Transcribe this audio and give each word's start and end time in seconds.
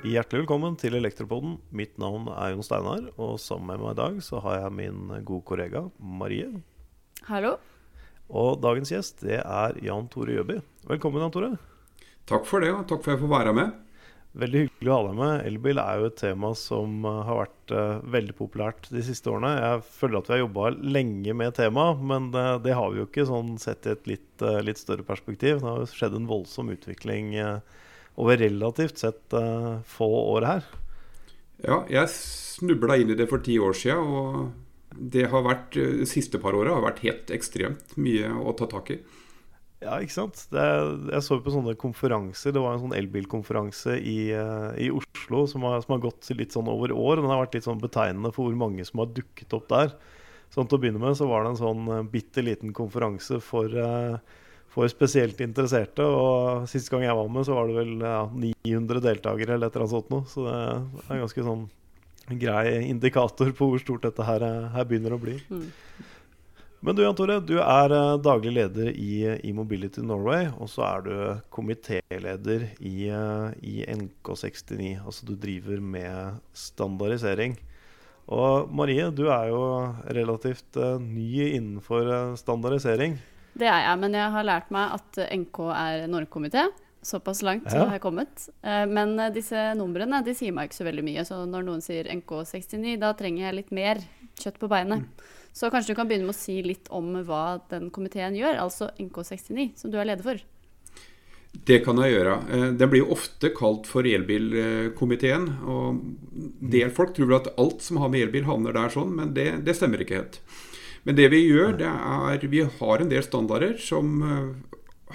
Hjertelig 0.00 0.40
velkommen 0.42 0.76
til 0.80 0.94
Elektropoden. 0.96 1.58
Mitt 1.76 1.98
navn 2.00 2.24
er 2.32 2.54
Jon 2.54 2.64
Steinar, 2.64 3.02
og 3.20 3.36
sammen 3.42 3.68
med 3.68 3.82
meg 3.84 3.92
i 3.92 3.98
dag 3.98 4.16
så 4.24 4.40
har 4.40 4.62
jeg 4.62 4.76
min 4.78 5.10
gode 5.28 5.44
kollega 5.44 5.82
Marie. 6.00 6.48
Hallo. 7.28 7.58
Og 8.32 8.56
dagens 8.64 8.94
gjest 8.94 9.20
det 9.28 9.42
er 9.42 9.76
Jan 9.84 10.08
Tore 10.08 10.38
Gjøby. 10.38 10.56
Velkommen, 10.88 11.20
Jan 11.20 11.34
Tore. 11.34 11.52
Takk 12.24 12.48
for 12.48 12.64
det, 12.64 12.72
og 12.72 12.88
takk 12.88 13.04
for 13.04 13.12
at 13.12 13.18
jeg 13.18 13.24
får 13.26 13.34
være 13.36 13.54
med. 13.60 13.76
Veldig 14.38 14.60
hyggelig 14.62 14.90
å 14.92 14.96
ha 14.96 15.06
deg 15.08 15.16
med. 15.18 15.32
Elbil 15.48 15.80
er 15.82 15.98
jo 15.98 16.06
et 16.06 16.18
tema 16.20 16.52
som 16.54 17.00
uh, 17.02 17.22
har 17.26 17.40
vært 17.40 17.72
uh, 17.74 18.02
veldig 18.14 18.36
populært 18.38 18.86
de 18.94 19.02
siste 19.02 19.26
årene. 19.32 19.50
Jeg 19.58 19.82
føler 19.96 20.20
at 20.20 20.30
vi 20.30 20.34
har 20.36 20.42
jobba 20.44 20.70
lenge 20.78 21.34
med 21.40 21.56
temaet, 21.58 22.04
men 22.12 22.28
det, 22.34 22.44
det 22.68 22.76
har 22.78 22.92
vi 22.92 23.02
jo 23.02 23.08
ikke 23.08 23.26
sånn 23.26 23.56
sett 23.62 23.88
i 23.88 23.94
et 23.96 24.10
litt, 24.10 24.44
litt 24.62 24.78
større 24.78 25.06
perspektiv. 25.06 25.58
Det 25.58 25.66
har 25.66 25.82
jo 25.82 25.90
skjedd 25.90 26.14
en 26.20 26.30
voldsom 26.30 26.70
utvikling 26.76 27.34
over 28.20 28.38
relativt 28.38 29.02
sett 29.02 29.34
få 29.90 30.08
år 30.36 30.46
her. 30.46 30.70
Ja, 31.60 31.82
jeg 31.90 32.12
snubla 32.14 32.96
inn 33.00 33.10
i 33.12 33.18
det 33.18 33.26
for 33.30 33.42
ti 33.44 33.58
år 33.60 33.74
sia, 33.76 33.98
og 33.98 34.52
det 34.94 35.26
har 35.32 35.44
vært, 35.44 35.74
de 35.74 36.06
siste 36.08 36.40
par 36.42 36.56
åra 36.56 36.78
har 36.78 36.86
vært 36.86 37.02
helt 37.04 37.34
ekstremt 37.34 37.96
mye 38.00 38.30
å 38.30 38.54
ta 38.58 38.68
tak 38.70 38.94
i. 38.94 39.00
Ja, 39.80 39.96
ikke 39.96 40.12
sant. 40.12 40.42
Det, 40.52 40.62
jeg 41.08 41.24
så 41.24 41.38
på 41.40 41.52
sånne 41.54 41.72
konferanser. 41.80 42.52
Det 42.52 42.60
var 42.60 42.74
en 42.76 42.82
sånn 42.82 42.96
elbilkonferanse 42.98 43.96
i, 43.96 44.18
uh, 44.36 44.76
i 44.76 44.90
Oslo 44.92 45.46
som 45.48 45.64
har, 45.64 45.78
som 45.86 45.94
har, 45.94 46.02
gått 46.04 46.28
litt 46.36 46.52
sånn 46.52 46.68
over 46.68 46.92
år. 46.92 47.22
Den 47.22 47.32
har 47.32 47.40
vært 47.46 47.56
litt 47.56 47.68
sånn 47.68 47.80
betegnende 47.80 48.32
for 48.34 48.48
hvor 48.48 48.58
mange 48.60 48.84
som 48.84 49.00
har 49.00 49.08
dukket 49.16 49.56
opp 49.56 49.70
der. 49.72 49.94
Sånn 50.52 50.68
Til 50.68 50.76
å 50.76 50.82
begynne 50.82 51.00
med 51.00 51.16
så 51.16 51.30
var 51.30 51.46
det 51.46 51.54
en 51.54 51.62
sånn 51.62 51.88
uh, 51.88 52.02
bitte 52.04 52.44
liten 52.44 52.74
konferanse 52.76 53.40
for, 53.40 53.72
uh, 53.72 54.20
for 54.68 54.92
spesielt 54.92 55.40
interesserte. 55.40 56.04
Og 56.04 56.68
sist 56.68 56.92
gang 56.92 57.06
jeg 57.08 57.16
var 57.16 57.32
med, 57.32 57.48
så 57.48 57.56
var 57.56 57.72
det 57.72 57.80
vel 57.80 57.96
ja, 58.04 58.22
900 58.36 59.04
deltakere 59.08 59.56
eller 59.56 59.72
et 59.72 59.80
eller 59.80 59.86
annet 59.86 59.96
sånt 59.96 60.12
noe. 60.12 60.28
Så 60.28 60.44
det 60.44 60.58
er 61.06 61.16
en 61.16 61.24
ganske 61.24 61.48
sånn 61.48 61.68
grei 62.36 62.82
indikator 62.84 63.48
på 63.56 63.72
hvor 63.72 63.80
stort 63.80 64.04
dette 64.04 64.28
her, 64.28 64.44
her 64.76 64.84
begynner 64.92 65.16
å 65.16 65.24
bli. 65.24 65.40
Mm. 65.48 65.70
Men 66.80 66.96
du 66.96 67.02
Jan 67.04 67.16
Tore, 67.16 67.34
du 67.44 67.58
er 67.60 67.92
uh, 67.92 68.16
daglig 68.24 68.54
leder 68.56 68.86
i, 68.96 69.26
i, 69.44 69.50
Mobility 69.52 70.00
Norway. 70.00 70.46
Og 70.56 70.70
så 70.72 70.86
er 70.86 71.02
du 71.04 71.14
komitéleder 71.52 72.70
i, 72.80 73.10
uh, 73.12 73.50
i, 73.60 73.82
NK69. 73.84 74.94
Altså 75.04 75.28
du 75.28 75.34
driver 75.36 75.82
med 75.84 76.38
standardisering. 76.56 77.58
Og 78.32 78.70
Marie, 78.72 79.10
du 79.12 79.26
er 79.28 79.50
jo 79.50 79.60
relativt 80.16 80.78
ny 81.02 81.50
innenfor 81.50 82.36
standardisering. 82.40 83.18
Det 83.58 83.66
er 83.68 83.82
jeg, 83.84 83.98
men 84.00 84.14
jeg 84.14 84.32
har 84.32 84.46
lært 84.46 84.70
meg 84.72 84.94
at 84.94 85.18
NK 85.34 85.60
er 85.74 86.06
normkomité. 86.08 86.68
Såpass 87.04 87.42
langt 87.42 87.66
ja. 87.72 87.82
har 87.88 87.96
jeg 87.96 88.04
kommet. 88.04 88.46
Men 88.62 89.16
disse 89.34 89.72
numrene 89.74 90.20
de 90.22 90.36
sier 90.36 90.54
meg 90.54 90.68
ikke 90.68 90.78
så 90.78 90.86
veldig 90.86 91.04
mye. 91.08 91.24
Så 91.26 91.40
når 91.48 91.66
noen 91.66 91.82
sier 91.82 92.06
NK69, 92.12 92.94
da 93.02 93.10
trenger 93.18 93.48
jeg 93.48 93.58
litt 93.58 93.74
mer 93.74 94.04
kjøtt 94.38 94.60
på 94.62 94.70
beinet. 94.70 95.02
Mm. 95.02 95.39
Så 95.52 95.70
kanskje 95.72 95.92
du 95.92 95.98
kan 95.98 96.08
begynne 96.08 96.28
med 96.28 96.36
å 96.36 96.40
si 96.40 96.60
litt 96.62 96.88
om 96.94 97.12
hva 97.26 97.60
den 97.72 97.90
komiteen 97.94 98.38
gjør, 98.38 98.60
altså 98.62 98.90
NK69, 99.02 99.70
som 99.80 99.92
du 99.92 99.98
er 99.98 100.08
leder 100.08 100.26
for. 100.26 100.42
Det 101.50 101.80
kan 101.82 101.98
jeg 101.98 102.14
gjøre. 102.14 102.34
Eh, 102.54 102.66
den 102.78 102.90
blir 102.92 103.02
jo 103.02 103.12
ofte 103.16 103.50
kalt 103.54 103.88
for 103.90 104.06
elbilkomiteen. 104.06 105.48
og 105.66 106.00
del 106.72 106.92
folk 106.94 107.14
tror 107.16 107.34
at 107.40 107.52
alt 107.58 107.82
som 107.82 107.98
har 107.98 108.12
med 108.12 108.28
elbil, 108.28 108.46
havner 108.46 108.76
der 108.76 108.92
sånn, 108.94 109.14
men 109.16 109.34
det, 109.34 109.64
det 109.66 109.74
stemmer 109.76 110.04
ikke 110.04 110.20
helt. 110.22 110.40
Men 111.02 111.16
det 111.16 111.30
vi 111.32 111.42
gjør, 111.48 111.74
det 111.80 111.88
er 111.88 112.46
Vi 112.46 112.62
har 112.62 113.00
en 113.00 113.10
del 113.10 113.22
standarder 113.24 113.76
som 113.82 114.22
eh, 114.22 114.70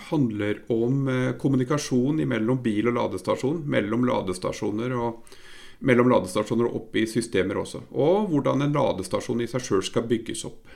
handler 0.09 0.59
om 0.73 1.07
eh, 1.07 1.33
kommunikasjon 1.39 2.19
mellom 2.27 2.61
bil 2.61 2.91
og 2.91 2.97
ladestasjon, 2.99 3.63
mellom 3.69 4.05
ladestasjoner 4.09 4.95
og 4.97 5.37
mellom 5.79 6.09
ladestasjoner 6.11 6.69
og 6.69 6.79
opp 6.79 6.95
i 6.99 7.05
systemer 7.09 7.59
også. 7.61 7.85
Og 7.91 8.29
hvordan 8.31 8.65
en 8.65 8.75
ladestasjon 8.75 9.43
i 9.43 9.49
seg 9.49 9.63
sjøl 9.65 9.83
skal 9.85 10.07
bygges 10.09 10.45
opp. 10.47 10.71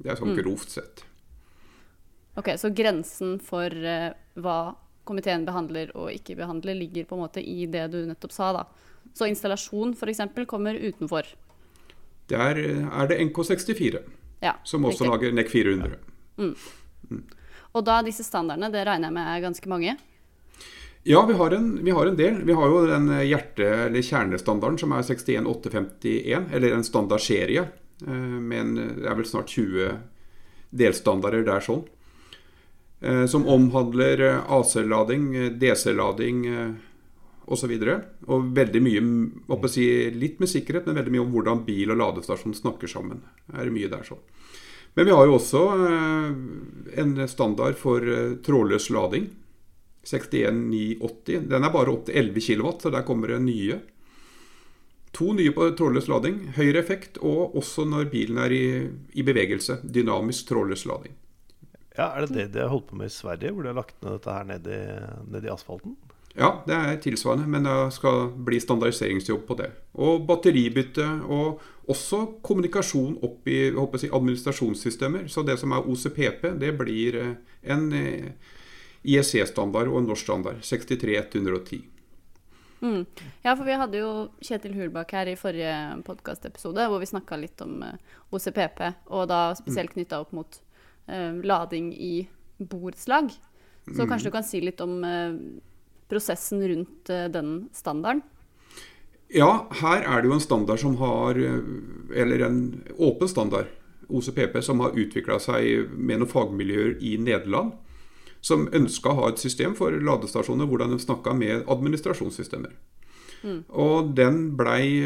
Det 0.00 0.12
er 0.12 0.20
sånn 0.20 0.32
mm. 0.34 0.40
grovt 0.40 0.74
sett. 0.74 1.04
Ok, 2.38 2.54
Så 2.56 2.70
grensen 2.74 3.38
for 3.42 3.74
uh, 3.74 4.12
hva 4.40 4.58
komiteen 5.08 5.44
behandler 5.46 5.90
og 5.98 6.12
ikke 6.14 6.38
behandler, 6.38 6.76
ligger 6.78 7.08
på 7.08 7.16
en 7.16 7.24
måte 7.24 7.42
i 7.42 7.66
det 7.70 7.88
du 7.92 8.02
nettopp 8.06 8.34
sa. 8.34 8.52
da. 8.54 8.64
Så 9.16 9.28
installasjon 9.28 9.94
f.eks. 9.98 10.22
kommer 10.48 10.78
utenfor? 10.78 11.26
Der 12.30 12.60
er 12.62 13.10
det 13.10 13.18
NK64, 13.18 14.02
ja, 14.40 14.54
som 14.62 14.86
også 14.86 15.04
riktig. 15.04 15.10
lager 15.10 15.32
NEC 15.34 15.50
400. 15.50 15.96
Mm. 16.38 16.54
Mm. 17.10 17.24
Og 17.74 17.84
da 17.86 17.98
disse 18.06 18.22
standardene, 18.26 18.70
det 18.70 18.84
regner 18.86 19.10
jeg 19.10 19.16
med 19.16 19.32
er 19.32 19.42
ganske 19.42 19.70
mange? 19.70 19.96
Ja, 21.02 21.26
vi 21.26 21.34
har, 21.34 21.50
en, 21.50 21.84
vi 21.84 21.90
har, 21.90 22.06
en, 22.06 22.16
del. 22.16 22.42
Vi 22.44 22.52
har 22.52 22.68
jo 22.68 22.86
den 22.86 23.08
hjerte- 23.24 23.86
eller 23.86 24.04
kjernestandarden 24.04 24.78
som 24.78 24.92
er 24.92 25.02
61851, 25.02 26.50
eller 26.52 26.76
en 26.76 26.84
standardserie. 26.84 27.68
men 28.04 28.74
med 28.74 28.96
det 29.00 29.08
er 29.08 29.16
vel 29.16 29.26
snart 29.28 29.48
20 29.48 29.96
delstandarder 30.70 31.44
der 31.44 31.64
sånn. 31.64 31.82
Eh, 33.00 33.26
som 33.26 33.48
omhandler 33.48 34.20
eh, 34.20 34.52
AC-lading, 34.52 35.58
DC-lading 35.58 36.44
osv. 37.46 37.72
Og, 37.72 37.80
så 37.80 37.96
og 38.28 38.52
veldig 38.54 38.82
mye 38.84 39.68
si, 39.72 39.86
Litt 40.12 40.38
med 40.38 40.52
sikkerhet, 40.52 40.86
men 40.86 41.00
veldig 41.00 41.16
mye 41.16 41.24
om 41.24 41.32
hvordan 41.32 41.64
bil 41.64 41.90
og 41.90 42.00
ladestasjon 42.00 42.54
snakker 42.54 42.88
sammen. 42.88 43.24
Det 43.48 43.56
er 43.56 43.72
mye 43.72 43.88
der 43.88 44.04
sånn. 44.04 44.20
Men 44.94 45.06
vi 45.06 45.14
har 45.14 45.26
jo 45.26 45.36
også 45.38 45.60
en 46.98 47.12
standard 47.30 47.76
for 47.78 48.04
trådløs 48.44 48.88
lading 48.90 49.28
61980. 50.06 51.48
Den 51.50 51.64
er 51.64 51.72
bare 51.74 51.92
opp 51.92 52.06
til 52.08 52.16
11 52.16 52.44
kW, 52.46 52.70
så 52.82 52.92
der 52.92 53.06
kommer 53.06 53.34
det 53.34 53.40
nye. 53.44 53.80
To 55.16 55.32
nye 55.34 55.52
på 55.52 55.70
trådløs 55.76 56.08
lading. 56.08 56.38
Høyere 56.56 56.82
effekt, 56.82 57.18
og 57.18 57.56
også 57.58 57.84
når 57.88 58.10
bilen 58.12 58.38
er 58.38 58.54
i, 58.54 58.64
i 59.18 59.26
bevegelse. 59.26 59.80
Dynamisk 59.82 60.52
trådløs 60.52 60.86
lading. 60.86 61.16
Ja, 61.96 62.12
Er 62.14 62.26
det 62.26 62.36
det 62.36 62.52
de 62.54 62.62
har 62.62 62.70
holdt 62.70 62.86
på 62.88 62.96
med 62.96 63.10
i 63.10 63.12
Sverige, 63.14 63.50
hvor 63.52 63.62
de 63.62 63.72
har 63.72 63.80
lagt 63.80 63.98
ned 64.02 64.14
dette 64.14 64.32
her 64.32 64.46
ned 64.46 64.70
i, 64.70 64.80
ned 65.28 65.44
i 65.44 65.52
asfalten? 65.52 65.96
Ja, 66.38 66.62
det 66.62 66.76
er 66.76 67.00
tilsvarende, 67.02 67.48
men 67.50 67.66
det 67.66 67.92
skal 67.96 68.28
bli 68.46 68.60
standardiseringsjobb 68.62 69.42
på 69.48 69.56
det. 69.58 69.70
Og 69.98 70.22
batteribytte, 70.28 71.06
og 71.26 71.58
også 71.90 72.22
kommunikasjon 72.46 73.18
opp 73.26 73.50
i 73.50 73.72
si, 73.98 74.08
administrasjonssystemer. 74.08 75.26
Så 75.26 75.42
det 75.42 75.58
som 75.58 75.74
er 75.74 75.90
OCPP, 75.90 76.46
det 76.62 76.70
blir 76.78 77.18
eh, 77.18 77.34
en 77.74 77.90
eh, 77.92 78.30
IEC-standard 79.06 79.88
og 79.88 80.04
norsk 80.04 80.26
standard. 80.26 80.60
63110. 80.66 81.84
Mm. 82.80 83.04
Ja, 83.42 83.54
for 83.56 83.66
vi 83.68 83.76
hadde 83.76 84.00
jo 84.00 84.10
Kjetil 84.44 84.74
Hulbakk 84.78 85.12
her 85.12 85.28
i 85.28 85.36
forrige 85.38 85.74
podkastepisode, 86.06 86.86
hvor 86.88 87.02
vi 87.02 87.08
snakka 87.10 87.36
litt 87.40 87.60
om 87.64 87.82
uh, 87.84 87.92
eh, 87.92 88.18
OCPP, 88.32 88.82
og 89.12 89.28
da 89.28 89.40
spesielt 89.58 89.92
knytta 89.92 90.22
opp 90.24 90.32
mot 90.36 90.60
uh, 91.10 91.36
lading 91.44 91.92
i 91.92 92.14
borettslag. 92.56 93.32
Så 93.90 94.04
mm. 94.04 94.06
kanskje 94.08 94.28
du 94.28 94.34
kan 94.34 94.46
si 94.46 94.62
litt 94.64 94.80
om 94.84 95.00
uh, 95.04 95.36
prosessen 96.10 96.64
rundt 96.66 97.12
den 97.32 97.68
standarden? 97.76 98.24
Ja, 99.30 99.68
her 99.78 100.02
er 100.02 100.20
det 100.20 100.26
jo 100.26 100.34
en 100.34 100.42
standard 100.42 100.80
som 100.82 100.96
har 100.98 101.36
Eller 101.38 102.40
en 102.42 102.56
åpen 102.98 103.30
standard, 103.30 103.68
OCPP, 104.08 104.56
som 104.66 104.82
har 104.82 104.96
utvikla 104.98 105.36
seg 105.38 105.92
med 105.94 106.18
noen 106.18 106.32
fagmiljøer 106.32 106.96
i 106.98 107.14
Nederland 107.22 107.76
som 108.40 108.68
ønska 108.72 109.12
å 109.12 109.18
ha 109.18 109.32
et 109.32 109.42
system 109.42 109.74
for 109.78 109.92
ladestasjoner 109.92 110.68
hvordan 110.68 110.94
de 110.94 111.00
snakka 111.02 111.34
med 111.36 111.68
administrasjonssystemer. 111.70 112.72
Mm. 113.40 113.60
Og 113.72 114.12
den 114.16 114.40
blei 114.58 115.00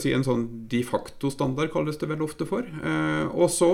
si, 0.00 0.12
en 0.12 0.26
sånn 0.26 0.44
de 0.68 0.82
facto-standard, 0.84 1.70
kalles 1.72 1.96
det 2.00 2.10
vel 2.10 2.24
ofte 2.24 2.46
for. 2.48 2.66
Eh, 2.66 3.26
og 3.32 3.48
så 3.52 3.70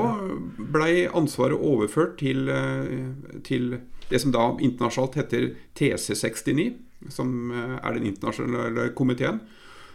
blei 0.58 1.06
ansvaret 1.10 1.58
overført 1.58 2.19
til, 2.22 2.48
eh, 2.48 3.41
til, 3.47 3.80
det 4.10 4.22
som 4.22 4.34
da 4.34 4.52
internasjonalt 4.62 5.19
heter 5.19 5.49
TC69, 5.78 6.69
som 7.11 7.50
eh, 7.50 7.78
er 7.81 7.99
den 7.99 8.11
internasjonale 8.12 8.90
komiteen. 8.94 9.43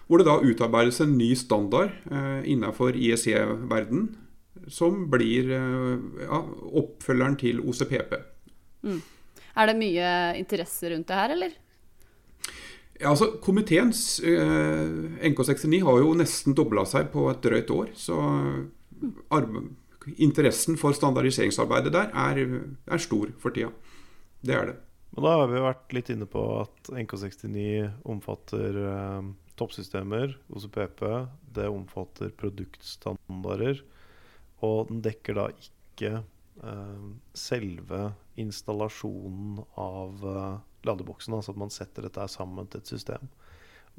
Hvor 0.09 0.19
det 0.19 0.27
da 0.27 0.39
utarbeides 0.41 0.99
en 1.03 1.17
ny 1.19 1.35
standard 1.37 1.93
eh, 2.11 2.41
innenfor 2.49 2.97
IEC-verden, 2.97 4.09
som 4.67 5.05
blir 5.11 5.51
eh, 5.53 5.95
ja, 6.25 6.43
oppfølgeren 6.81 7.39
til 7.39 7.61
OCPP. 7.63 8.17
Mm. 8.85 9.01
Er 9.59 9.69
det 9.69 9.79
mye 9.79 10.11
interesse 10.39 10.91
rundt 10.93 11.09
det 11.09 11.19
her, 11.19 11.33
eller? 11.35 11.57
Ja, 12.99 13.13
altså 13.13 13.29
Komiteens 13.39 14.19
eh, 14.19 14.89
NK69 15.29 15.79
har 15.87 16.01
jo 16.01 16.15
nesten 16.19 16.55
dobla 16.55 16.83
seg 16.87 17.11
på 17.13 17.29
et 17.31 17.39
drøyt 17.45 17.71
år. 17.71 17.93
Så 17.95 18.17
interessen 20.19 20.77
for 20.79 20.95
standardiseringsarbeidet 20.95 21.93
der 21.95 22.11
er, 22.11 22.41
er, 22.87 23.01
stor 23.01 23.31
for 23.39 23.55
tida. 23.55 23.71
Det 24.43 24.55
er 24.55 24.71
det. 24.71 24.77
Og 25.15 25.23
Da 25.25 25.35
har 25.39 25.47
vi 25.51 25.63
vært 25.63 25.95
litt 25.95 26.11
inne 26.13 26.27
på 26.29 26.43
at 26.59 26.91
NK69 26.91 27.87
omfatter 28.07 28.81
eh, 28.83 29.31
toppsystemer, 29.59 30.35
OCPP. 30.51 31.05
Det 31.55 31.67
omfatter 31.71 32.35
produktstandarder. 32.35 33.81
Og 34.67 34.91
den 34.91 35.01
dekker 35.07 35.39
da 35.39 35.47
ikke 35.55 36.19
eh, 36.19 37.09
selve 37.33 38.11
installasjonen 38.39 39.59
av 39.79 40.25
uh, 40.25 40.57
ladeboksen. 40.87 41.35
Altså 41.35 41.53
at 41.53 41.61
man 41.61 41.73
setter 41.73 42.07
dette 42.07 42.27
sammen 42.31 42.69
til 42.69 42.83
et 42.83 42.91
system. 42.91 43.29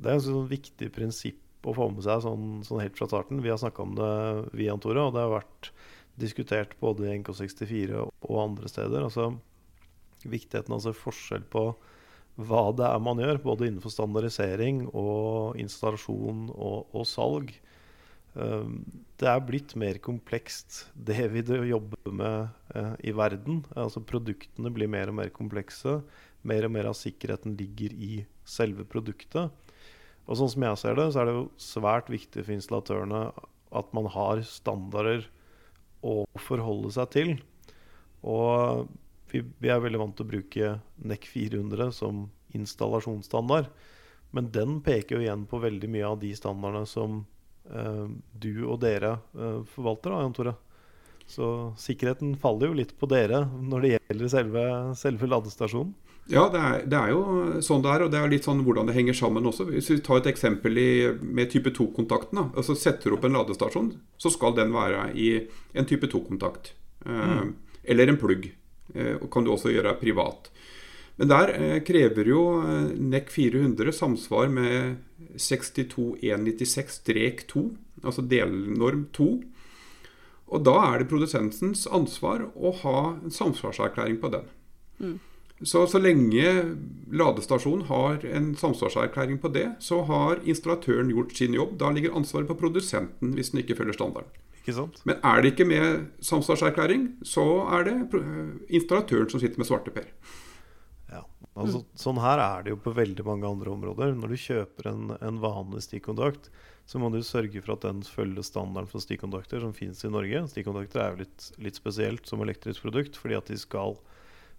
Det 0.00 0.10
er 0.10 0.18
et 0.18 0.26
sånn 0.26 0.50
viktig 0.50 0.90
prinsipp 0.96 1.68
å 1.68 1.74
få 1.76 1.90
med 1.92 2.04
seg 2.06 2.22
sånn, 2.24 2.60
sånn 2.64 2.80
helt 2.82 2.96
fra 2.96 3.08
starten. 3.10 3.42
Vi 3.44 3.52
har 3.52 3.60
snakka 3.60 3.84
om 3.84 3.94
det, 3.98 4.12
vi, 4.54 4.66
Jan 4.68 4.80
Tore, 4.80 5.04
og 5.04 5.16
det 5.16 5.24
har 5.26 5.34
vært 5.34 5.72
diskutert 6.20 6.72
både 6.80 7.08
i 7.08 7.18
NK64 7.20 8.00
og 8.00 8.36
andre 8.40 8.70
steder. 8.70 9.04
Altså 9.04 9.30
viktigheten 10.28 10.76
altså 10.76 10.96
forskjell 10.96 11.44
på 11.52 11.70
hva 12.40 12.62
det 12.76 12.86
er 12.86 13.02
man 13.04 13.20
gjør, 13.20 13.40
både 13.44 13.68
innenfor 13.68 13.92
standardisering 13.92 14.86
og 14.96 15.58
installasjon 15.60 16.48
og, 16.54 16.88
og 16.96 17.04
salg. 17.08 17.52
Um, 18.32 18.84
det 19.20 19.28
er 19.28 19.44
blitt 19.44 19.74
mer 19.80 19.98
komplekst, 20.00 20.86
det 20.94 21.26
vi 21.32 21.42
jobber 21.68 22.14
med 22.14 22.59
i 23.02 23.12
verden. 23.16 23.64
Altså 23.74 24.02
Produktene 24.06 24.70
blir 24.74 24.90
mer 24.90 25.10
og 25.10 25.16
mer 25.18 25.32
komplekse. 25.34 25.98
Mer 26.46 26.66
og 26.68 26.74
mer 26.74 26.90
av 26.90 26.96
sikkerheten 26.98 27.56
ligger 27.58 27.94
i 27.94 28.12
selve 28.46 28.86
produktet. 28.88 29.50
Og 30.30 30.38
sånn 30.38 30.52
som 30.52 30.64
jeg 30.64 30.80
ser 30.80 30.98
det, 30.98 31.08
så 31.10 31.22
er 31.22 31.28
det 31.28 31.36
jo 31.36 31.46
svært 31.60 32.10
viktig 32.12 32.44
for 32.44 32.54
installatørene 32.54 33.22
at 33.80 33.94
man 33.96 34.08
har 34.14 34.42
standarder 34.46 35.26
å 36.06 36.22
forholde 36.40 36.92
seg 36.94 37.10
til. 37.14 37.32
Og 38.22 38.86
vi, 39.32 39.42
vi 39.62 39.70
er 39.72 39.82
veldig 39.82 40.00
vant 40.00 40.16
til 40.18 40.26
å 40.26 40.32
bruke 40.32 40.72
NEC 41.02 41.28
400 41.30 41.90
som 41.96 42.28
installasjonsstandard. 42.56 43.70
Men 44.34 44.50
den 44.54 44.78
peker 44.86 45.16
jo 45.16 45.24
igjen 45.24 45.46
på 45.50 45.60
veldig 45.62 45.90
mye 45.90 46.08
av 46.12 46.18
de 46.22 46.30
standardene 46.38 46.86
som 46.88 47.22
eh, 47.70 48.06
du 48.30 48.52
og 48.66 48.80
dere 48.84 49.16
eh, 49.34 49.60
forvalter, 49.74 50.14
da, 50.14 50.22
Jan 50.24 50.36
Tore. 50.36 50.56
Så 51.30 51.48
sikkerheten 51.78 52.34
faller 52.42 52.70
jo 52.70 52.78
litt 52.80 52.96
på 52.98 53.06
dere 53.10 53.44
når 53.46 53.84
det 53.84 53.90
gjelder 53.92 54.32
selve, 54.32 54.62
selve 54.98 55.28
ladestasjonen. 55.30 55.92
Ja, 56.30 56.44
det 56.52 56.60
er, 56.62 56.82
det 56.86 56.98
er, 56.98 57.10
jo 57.10 57.60
sånn 57.64 57.82
det 57.82 57.90
er, 57.90 58.04
og 58.04 58.10
det 58.12 58.18
er 58.20 58.30
litt 58.30 58.46
sånn 58.46 58.60
hvordan 58.66 58.86
det 58.86 58.94
henger 58.94 59.16
sammen 59.18 59.48
også. 59.50 59.64
Hvis 59.70 59.88
vi 59.90 59.96
tar 60.04 60.20
et 60.20 60.28
eksempel 60.30 60.78
i, 60.78 60.90
med 61.22 61.50
type 61.50 61.72
2-kontakten. 61.74 62.42
altså 62.50 62.76
Setter 62.78 63.10
du 63.10 63.16
opp 63.16 63.26
en 63.26 63.38
ladestasjon, 63.38 63.88
så 64.20 64.30
skal 64.30 64.54
den 64.58 64.74
være 64.74 65.08
i 65.18 65.32
en 65.74 65.88
type 65.90 66.10
2-kontakt. 66.10 66.74
Eh, 67.06 67.32
mm. 67.40 67.54
Eller 67.94 68.12
en 68.12 68.20
plugg. 68.20 68.50
Eh, 68.94 69.16
kan 69.32 69.46
du 69.46 69.54
også 69.54 69.74
gjøre 69.74 69.96
privat. 70.02 70.50
Men 71.20 71.28
der 71.28 71.50
eh, 71.56 71.80
krever 71.84 72.24
jo 72.30 72.42
eh, 72.62 72.92
NEC 72.96 73.28
400 73.34 73.92
samsvar 73.92 74.48
med 74.54 74.96
62196-2, 75.36 77.64
altså 78.00 78.22
delnorm 78.24 79.02
2. 79.18 79.26
Og 80.50 80.64
da 80.66 80.76
er 80.88 81.00
det 81.00 81.10
produsentens 81.10 81.86
ansvar 81.90 82.48
å 82.54 82.72
ha 82.82 83.00
en 83.14 83.34
samsvarserklæring 83.34 84.18
på 84.22 84.32
den. 84.34 84.48
Mm. 84.98 85.18
Så, 85.60 85.84
så 85.92 86.00
lenge 86.00 86.52
ladestasjonen 87.12 87.84
har 87.90 88.24
en 88.24 88.52
samsvarserklæring 88.56 89.38
på 89.42 89.50
det, 89.52 89.66
så 89.84 90.00
har 90.08 90.40
installatøren 90.48 91.12
gjort 91.12 91.34
sin 91.36 91.54
jobb. 91.54 91.76
Da 91.80 91.90
ligger 91.92 92.16
ansvaret 92.16 92.48
på 92.48 92.56
produsenten 92.62 93.34
hvis 93.36 93.52
den 93.52 93.62
ikke 93.62 93.76
følger 93.78 93.98
standarden. 93.98 94.32
Ikke 94.60 94.86
Men 95.08 95.20
er 95.24 95.40
det 95.40 95.52
ikke 95.52 95.68
med 95.68 96.06
samsvarserklæring, 96.24 97.06
så 97.24 97.44
er 97.76 97.84
det 97.88 97.96
installatøren 98.68 99.30
som 99.30 99.40
sitter 99.40 99.60
med 99.60 99.68
svarteper. 99.68 100.08
Ja, 101.10 101.22
altså, 101.54 101.82
mm. 101.84 101.86
Sånn 101.98 102.20
her 102.24 102.40
er 102.44 102.64
det 102.64 102.74
jo 102.74 102.80
på 102.80 102.96
veldig 102.96 103.24
mange 103.28 103.48
andre 103.48 103.72
områder. 103.72 104.16
Når 104.16 104.32
du 104.32 104.40
kjøper 104.40 104.90
en, 104.92 105.14
en 105.20 105.40
vanlig 105.44 105.84
stikkontakt, 105.84 106.50
så 106.90 106.98
må 106.98 107.06
du 107.14 107.20
sørge 107.22 107.60
for 107.62 107.76
at 107.76 107.84
den 107.86 108.00
følger 108.02 108.42
standarden 108.42 108.90
for 108.90 109.02
stikkontakter 109.02 109.62
som 109.62 109.74
finnes 109.76 110.00
i 110.02 110.10
Norge. 110.10 110.40
Stikkontakter 110.50 111.04
er 111.04 111.12
jo 111.12 111.20
litt, 111.22 111.44
litt, 111.62 111.76
spesielt 111.78 112.26
som 112.26 112.42
elektrisk 112.42 112.82
produkt, 112.82 113.18
fordi 113.20 113.36
at 113.38 113.52
de 113.52 113.58
skal 113.60 113.94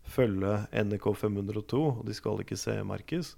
følge 0.07 0.53
NRK 0.71 1.09
502, 1.25 1.81
og 1.89 2.05
de 2.07 2.15
skal 2.15 2.39
ikke 2.39 2.59
CE-merkes. 2.61 3.33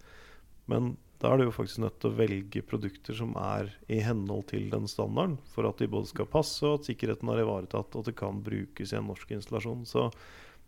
Men 0.70 0.94
da 1.24 1.32
er 1.32 1.42
du 1.42 1.48
jo 1.48 1.56
faktisk 1.56 1.82
nødt 1.82 1.98
til 2.04 2.12
å 2.12 2.20
velge 2.20 2.62
produkter 2.70 3.18
som 3.18 3.34
er 3.40 3.72
i 3.90 3.98
henhold 4.06 4.46
til 4.52 4.70
den 4.70 4.86
standarden, 4.92 5.40
for 5.56 5.66
at 5.70 5.82
de 5.82 5.90
både 5.90 6.12
skal 6.12 6.30
passe, 6.30 6.62
og 6.68 6.84
at 6.84 6.90
sikkerheten 6.92 7.34
er 7.34 7.42
ivaretatt, 7.42 7.96
og 7.96 8.04
at 8.04 8.12
det 8.12 8.18
kan 8.20 8.46
brukes 8.46 8.94
i 8.94 9.00
en 9.00 9.10
norsk 9.10 9.34
installasjon. 9.34 9.88
Så 9.90 10.10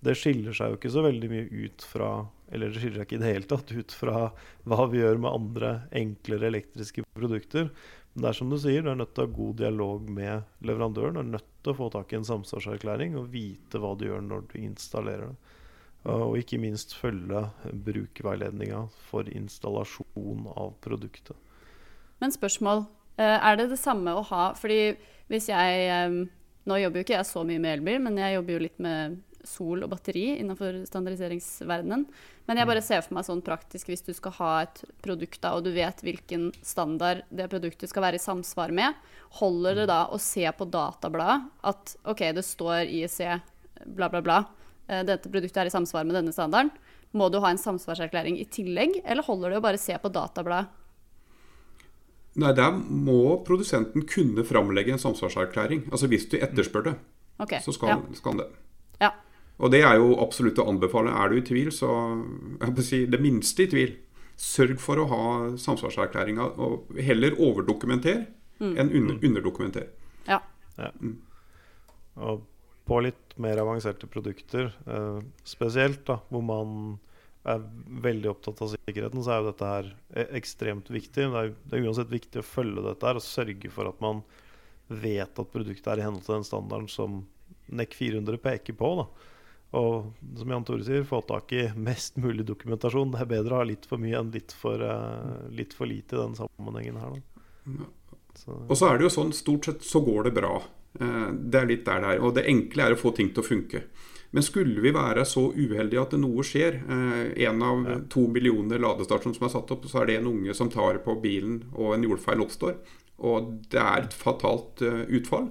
det 0.06 0.16
skiller 0.18 0.56
seg 0.56 0.72
jo 0.72 0.80
ikke 0.80 0.94
så 0.94 1.04
veldig 1.06 1.30
mye 1.32 1.46
ut 1.66 1.86
fra 1.88 2.10
Eller 2.54 2.70
det 2.70 2.82
skiller 2.82 3.00
seg 3.00 3.08
ikke 3.08 3.18
i 3.18 3.22
det 3.24 3.30
hele 3.32 3.48
tatt 3.50 3.72
ut 3.74 3.94
fra 3.96 4.18
hva 4.70 4.86
vi 4.92 5.00
gjør 5.00 5.18
med 5.18 5.34
andre 5.34 5.70
enklere 5.98 6.52
elektriske 6.52 7.02
produkter. 7.18 7.72
Det 8.16 8.30
er 8.30 8.38
som 8.38 8.52
du 8.52 8.56
sier, 8.60 8.80
du 8.84 8.94
er 8.94 9.00
nødt 9.00 9.12
til 9.16 9.26
å 9.26 9.28
ha 9.28 9.36
god 9.36 9.58
dialog 9.60 10.06
med 10.08 10.64
leverandøren. 10.64 11.18
Du 11.18 11.20
er 11.20 11.32
nødt 11.34 11.50
til 11.66 11.74
å 11.74 11.80
få 11.82 11.90
tak 11.92 12.14
i 12.14 12.20
en 12.22 12.28
samsvarserklæring 12.28 13.18
og 13.20 13.28
vite 13.34 13.82
hva 13.84 13.92
du 14.00 14.06
gjør 14.08 14.24
når 14.24 14.46
du 14.54 14.56
installerer 14.62 15.34
det. 15.34 15.56
Og 16.14 16.38
ikke 16.38 16.62
minst 16.62 16.94
følge 16.96 17.42
brukerveiledninga 17.66 18.86
for 19.10 19.28
installasjon 19.28 20.46
av 20.54 20.76
produktet. 20.86 21.36
Men 22.22 22.32
spørsmål. 22.32 22.86
Eh, 23.18 23.38
er 23.50 23.60
det 23.60 23.70
det 23.72 23.80
samme 23.80 24.12
å 24.12 24.24
ha 24.28 24.50
Fordi 24.60 24.98
hvis 25.32 25.46
jeg 25.48 25.84
eh, 25.88 26.16
Nå 26.68 26.80
jobber 26.82 27.00
jo 27.00 27.06
ikke 27.06 27.14
jeg 27.16 27.28
så 27.30 27.46
mye 27.48 27.62
med 27.64 27.78
elbil, 27.78 28.02
men 28.04 28.18
jeg 28.20 28.36
jobber 28.36 28.56
jo 28.56 28.64
litt 28.64 28.80
med 28.82 29.20
sol 29.48 29.86
og 29.86 29.92
batteri 29.94 30.26
innenfor 30.40 30.82
standardiseringsverdenen. 30.90 32.06
Men 32.46 32.60
jeg 32.62 32.70
bare 32.70 32.84
ser 32.86 33.04
for 33.06 33.18
meg 33.18 33.28
sånn 33.28 33.44
praktisk 33.46 33.90
hvis 33.92 34.06
du 34.06 34.12
skal 34.18 34.36
ha 34.40 34.52
et 34.66 34.84
produkt 35.06 35.42
da, 35.44 35.56
og 35.58 35.66
du 35.66 35.72
vet 35.76 36.04
hvilken 36.06 36.50
standard 36.66 37.24
det 37.30 37.50
produktet 37.52 37.92
skal 37.92 38.06
være 38.08 38.20
i 38.20 38.26
samsvar 38.26 38.74
med, 38.76 38.98
holder 39.40 39.82
det 39.82 39.90
da 39.92 40.04
å 40.14 40.22
se 40.22 40.46
på 40.46 40.70
databladet 40.70 41.50
at 41.72 41.96
OK, 42.06 42.28
det 42.38 42.46
står 42.46 42.86
IEC 42.86 43.20
bla, 43.86 44.10
bla, 44.10 44.22
bla. 44.22 44.40
Eh, 44.88 45.04
dette 45.08 45.32
produktet 45.32 45.64
er 45.64 45.70
i 45.70 45.74
samsvar 45.74 46.06
med 46.08 46.18
denne 46.18 46.34
standarden. 46.36 46.74
Må 47.16 47.30
du 47.32 47.40
ha 47.40 47.52
en 47.52 47.62
samsvarserklæring 47.62 48.40
i 48.42 48.48
tillegg, 48.52 49.00
eller 49.06 49.24
holder 49.26 49.54
det 49.54 49.62
å 49.62 49.64
bare 49.64 49.80
se 49.82 49.96
på 50.02 50.12
databladet? 50.12 50.82
Nei, 52.36 52.52
der 52.52 52.74
må 52.76 53.38
produsenten 53.48 54.04
kunne 54.12 54.44
framlegge 54.44 54.92
en 54.92 55.00
samsvarserklæring. 55.00 55.86
Altså 55.92 56.10
hvis 56.12 56.28
du 56.32 56.36
etterspør 56.36 56.90
det, 56.90 56.96
okay. 57.40 57.62
så 57.64 57.72
skal, 57.76 57.94
ja. 57.94 58.18
skal 58.20 58.42
det. 58.42 58.50
Ja. 59.00 59.14
Og 59.64 59.72
det 59.72 59.84
er 59.88 60.00
jo 60.02 60.16
absolutt 60.20 60.60
å 60.60 60.68
anbefale. 60.68 61.14
Er 61.16 61.32
du 61.32 61.38
i 61.40 61.46
tvil, 61.46 61.72
så 61.72 61.90
jeg 62.60 62.84
si, 62.84 63.06
Det 63.08 63.22
minste 63.24 63.64
i 63.64 63.70
tvil. 63.72 63.94
Sørg 64.36 64.82
for 64.84 65.00
å 65.00 65.06
ha 65.08 65.22
samsvarserklæringa, 65.56 66.50
og 66.60 66.98
heller 67.00 67.38
overdokumenter 67.40 68.26
mm. 68.60 68.74
enn 68.76 68.92
under, 68.92 69.22
underdokumenter. 69.24 69.88
Ja. 70.28 70.42
ja. 70.76 70.92
Mm. 71.00 71.16
Og 72.20 72.44
på 72.86 73.00
litt 73.02 73.38
mer 73.42 73.62
avanserte 73.64 74.10
produkter 74.12 74.74
eh, 74.86 75.22
spesielt, 75.48 76.04
da, 76.08 76.20
hvor 76.30 76.44
man 76.46 76.98
er 77.46 77.62
veldig 78.04 78.30
opptatt 78.32 78.62
av 78.66 78.74
sikkerheten, 78.74 79.24
så 79.24 79.34
er 79.34 79.40
jo 79.42 79.52
dette 79.52 79.70
her 79.70 79.92
e-, 80.18 80.28
ekstremt 80.40 80.90
viktig. 80.92 81.30
Det 81.32 81.42
er, 81.42 81.54
det 81.64 81.78
er 81.78 81.88
uansett 81.88 82.12
viktig 82.12 82.42
å 82.42 82.48
følge 82.48 82.84
dette 82.90 83.08
her 83.08 83.20
og 83.20 83.26
sørge 83.26 83.72
for 83.74 83.90
at 83.90 84.02
man 84.04 84.24
vet 84.88 85.42
at 85.42 85.54
produktet 85.54 85.88
er 85.94 86.02
i 86.02 86.06
henhold 86.06 86.26
til 86.26 86.38
den 86.38 86.48
standarden 86.48 86.92
som 86.92 87.24
NEC 87.74 87.96
400 87.98 88.42
peker 88.42 88.78
på. 88.78 88.92
da. 89.02 89.32
Og 89.76 90.14
som 90.38 90.52
Jan 90.52 90.66
Tore 90.68 90.86
sier, 90.86 91.04
få 91.08 91.20
tak 91.28 91.52
i 91.56 91.66
mest 91.76 92.20
mulig 92.22 92.46
dokumentasjon. 92.48 93.12
Det 93.12 93.24
er 93.24 93.32
bedre 93.34 93.58
å 93.58 93.62
ha 93.64 93.68
litt 93.68 93.88
for 93.90 94.02
mye 94.02 94.20
enn 94.22 94.32
litt 94.36 94.56
for, 94.56 94.80
uh, 94.80 95.50
litt 95.52 95.76
for 95.76 95.90
lite 95.90 96.16
i 96.16 96.22
den 96.22 96.38
sammenhengen 96.38 97.00
her. 97.02 97.20
Så. 98.36 98.56
Og 98.68 98.76
så 98.78 98.90
er 98.90 98.98
det 98.98 99.08
jo 99.08 99.14
sånn, 99.18 99.36
stort 99.36 99.68
sett 99.68 99.86
så 99.88 100.04
går 100.06 100.30
det 100.30 100.36
bra. 100.38 100.58
Uh, 101.00 101.32
det 101.34 101.62
er 101.62 101.72
litt 101.72 101.86
der 101.88 102.04
det 102.04 102.14
er. 102.14 102.24
Og 102.24 102.36
det 102.38 102.46
enkle 102.52 102.88
er 102.88 102.96
å 102.96 103.00
få 103.00 103.12
ting 103.16 103.34
til 103.34 103.44
å 103.44 103.48
funke. 103.48 103.84
Men 104.36 104.44
skulle 104.44 104.84
vi 104.84 104.92
være 104.96 105.24
så 105.28 105.48
uheldige 105.56 106.02
at 106.02 106.16
noe 106.20 106.44
skjer, 106.44 106.82
én 106.90 107.46
en 107.46 107.62
av 107.64 107.86
ja. 107.88 108.00
to 108.12 108.26
millioner 108.28 108.82
ladestasjoner 108.84 109.38
som 109.38 109.46
er 109.48 109.54
satt 109.54 109.70
opp, 109.72 109.86
så 109.88 110.02
er 110.02 110.10
det 110.10 110.18
en 110.20 110.28
unge 110.28 110.56
som 110.58 110.68
tar 110.72 111.00
på 111.06 111.16
bilen 111.24 111.62
og 111.72 111.94
en 111.96 112.04
jordfeil 112.04 112.44
oppstår, 112.44 112.74
og 113.24 113.54
det 113.72 113.80
er 113.80 114.10
et 114.10 114.18
fatalt 114.18 114.84
utfall, 114.84 115.48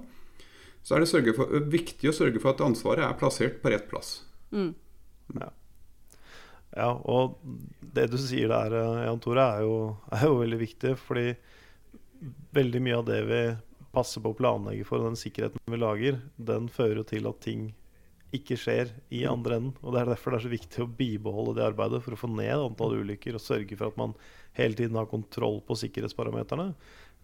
så 0.85 0.95
er 0.95 1.01
det 1.01 1.33
for, 1.33 1.49
viktig 1.73 2.11
å 2.11 2.13
sørge 2.13 2.41
for 2.41 2.53
at 2.53 2.61
ansvaret 2.61 3.01
er 3.07 3.17
plassert 3.17 3.57
på 3.63 3.71
rett 3.73 3.87
plass. 3.89 4.19
Mm. 4.53 4.75
Ja. 5.33 5.47
ja. 6.77 6.89
og 6.93 7.39
det 7.95 8.11
du 8.13 8.19
sier 8.21 8.51
der, 8.53 8.75
Jan 9.07 9.21
Tore, 9.23 9.47
er 9.55 9.65
jo, 9.65 9.79
er 10.13 10.27
jo 10.27 10.35
veldig 10.43 10.59
viktig. 10.61 10.91
Fordi 11.01 11.31
veldig 12.55 12.81
mye 12.85 12.99
av 12.99 13.07
det 13.07 13.21
vi 13.25 13.39
passer 13.95 14.21
på 14.21 14.33
å 14.33 14.37
planlegge 14.37 14.85
for, 14.85 15.01
den 15.01 15.17
sikkerheten 15.17 15.73
vi 15.73 15.79
lager, 15.81 16.21
den 16.37 16.69
fører 16.69 17.01
til 17.07 17.25
at 17.31 17.41
ting 17.41 17.71
ikke 18.35 18.57
skjer 18.59 18.91
i 19.09 19.23
mm. 19.23 19.31
andre 19.31 19.57
enden. 19.57 19.75
Og 19.81 19.95
Det 19.95 20.01
er 20.01 20.11
derfor 20.11 20.33
det 20.33 20.39
er 20.39 20.45
så 20.45 20.53
viktig 20.53 20.83
å 20.83 20.91
bibeholde 21.01 21.55
det 21.57 21.65
arbeidet 21.65 22.03
for 22.05 22.13
å 22.13 22.19
få 22.19 22.29
ned 22.29 22.53
antall 22.59 22.97
ulykker 22.99 23.37
og 23.37 23.43
sørge 23.43 23.77
for 23.79 23.89
at 23.89 23.99
man 23.99 24.13
hele 24.59 24.77
tiden 24.77 24.97
har 24.99 25.09
kontroll 25.09 25.61
på 25.65 25.77
sikkerhetsparameterne. 25.81 26.73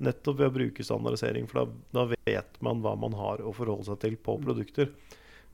Nettopp 0.02 0.40
ved 0.40 0.50
å 0.50 0.56
bruke 0.56 0.86
standardisering, 0.86 1.48
for 1.50 1.62
da, 1.62 1.80
da, 1.94 2.20
vet 2.26 2.62
man 2.66 2.82
hva 2.82 2.96
man 2.98 3.16
har 3.18 3.44
å 3.46 3.54
forholde 3.54 3.90
seg 3.90 4.00
til 4.02 4.18
på 4.18 4.38
produkter. 4.42 4.90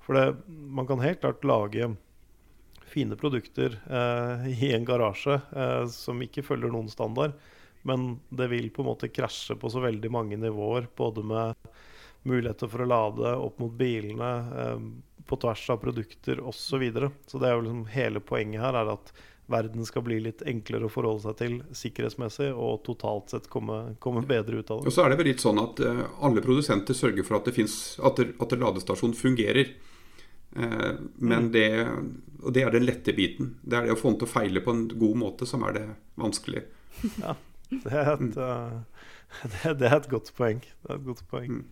For 0.05 0.15
det, 0.15 0.25
man 0.47 0.87
kan 0.87 1.03
helt 1.03 1.19
klart 1.23 1.43
lage 1.47 1.89
fine 2.87 3.17
produkter 3.19 3.75
eh, 3.83 4.47
i 4.63 4.71
en 4.75 4.87
garasje 4.87 5.35
eh, 5.35 5.83
som 5.91 6.21
ikke 6.23 6.45
følger 6.47 6.71
noen 6.71 6.87
standard, 6.91 7.35
men 7.87 8.13
det 8.29 8.47
vil 8.51 8.69
på 8.71 8.83
en 8.83 8.91
måte 8.93 9.11
krasje 9.11 9.57
på 9.59 9.71
så 9.71 9.83
veldig 9.83 10.11
mange 10.11 10.39
nivåer. 10.39 10.87
Både 10.95 11.23
med 11.27 11.67
muligheter 12.27 12.71
for 12.71 12.83
å 12.83 12.87
lade 12.87 13.35
opp 13.35 13.59
mot 13.63 13.75
bilene, 13.75 14.31
eh, 14.63 14.79
på 15.27 15.35
tvers 15.43 15.69
av 15.69 15.81
produkter 15.83 16.39
osv. 16.39 16.63
Så, 16.69 16.79
videre. 16.79 17.11
så 17.27 17.39
det 17.39 17.49
er 17.49 17.57
jo 17.57 17.65
liksom 17.65 17.83
hele 17.91 18.23
poenget 18.23 18.63
her 18.63 18.79
er 18.79 18.93
at 18.95 19.11
verden 19.47 19.85
skal 19.85 20.03
bli 20.03 20.19
litt 20.19 20.41
enklere 20.47 20.87
å 20.87 20.91
forholde 20.91 21.23
seg 21.23 21.37
til 21.39 21.53
sikkerhetsmessig, 21.75 22.49
og 22.51 22.81
totalt 22.87 23.31
sett 23.31 23.47
komme, 23.51 23.95
komme 24.03 24.23
bedre 24.27 24.59
ut 24.59 24.71
av 24.73 24.81
det. 24.81 24.91
Og 24.91 24.95
så 24.95 25.05
er 25.05 25.13
det 25.13 25.19
vel 25.21 25.29
litt 25.31 25.43
sånn 25.43 25.61
at 25.61 25.79
uh, 25.83 26.03
alle 26.27 26.43
produsenter 26.43 26.97
sørger 26.97 27.27
for 27.27 27.39
at 27.39 27.47
det 27.47 27.55
finnes, 27.55 27.77
at, 28.03 28.19
at 28.19 28.57
ladestasjon 28.59 29.15
fungerer. 29.17 29.71
Uh, 30.51 30.99
men 31.15 31.47
mm. 31.47 31.51
det, 31.55 31.67
og 32.43 32.51
det 32.57 32.65
er 32.67 32.75
den 32.75 32.87
lette 32.89 33.15
biten. 33.15 33.55
Det 33.63 33.79
er 33.79 33.87
det 33.87 33.95
å 33.95 33.99
få 33.99 34.11
den 34.11 34.21
til 34.23 34.29
å 34.29 34.35
feile 34.35 34.63
på 34.65 34.75
en 34.75 34.85
god 34.91 35.23
måte 35.23 35.47
som 35.47 35.63
er 35.67 35.79
det 35.79 35.87
vanskelige. 36.19 36.67
Ja, 37.21 37.39
det 37.71 37.95
er 38.03 38.13
et, 38.17 38.37
uh, 38.37 39.09
det, 39.55 39.77
det, 39.79 39.89
er 39.89 39.99
et 40.01 40.11
godt 40.11 40.35
poeng. 40.35 40.63
Det 40.83 40.91
er 40.91 40.99
et 40.99 41.07
godt 41.07 41.25
poeng. 41.31 41.63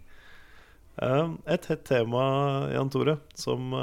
Mm. 0.95 1.39
et 1.51 1.65
hett 1.67 1.81
tema, 1.83 2.21
Jan 2.71 2.87
Tore, 2.87 3.17
som 3.35 3.73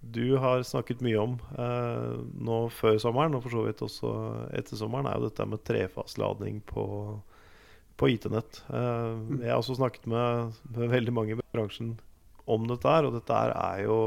du 0.00 0.36
har 0.36 0.62
snakket 0.62 1.02
mye 1.02 1.18
om 1.18 1.34
eh, 1.58 2.18
nå 2.38 2.58
før 2.70 3.00
sommeren, 3.02 3.34
og 3.34 3.42
for 3.44 3.54
så 3.54 3.64
vidt 3.66 3.82
også 3.82 4.12
etter 4.56 4.78
sommeren, 4.78 5.08
er 5.10 5.18
jo 5.18 5.26
dette 5.26 5.46
med 5.50 5.64
trefaslading 5.66 6.60
på, 6.68 6.84
på 7.98 8.10
IT-nett. 8.14 8.62
Eh, 8.70 9.42
jeg 9.42 9.50
har 9.50 9.58
også 9.58 9.78
snakket 9.80 10.06
med, 10.10 10.54
med, 10.70 10.94
veldig 10.94 11.14
mange 11.14 11.34
i 11.34 11.40
bransjen 11.42 11.96
om 12.48 12.68
dette 12.70 12.94
her, 12.94 13.08
og 13.08 13.18
dette 13.18 13.40
er 13.50 13.82
jo 13.88 13.98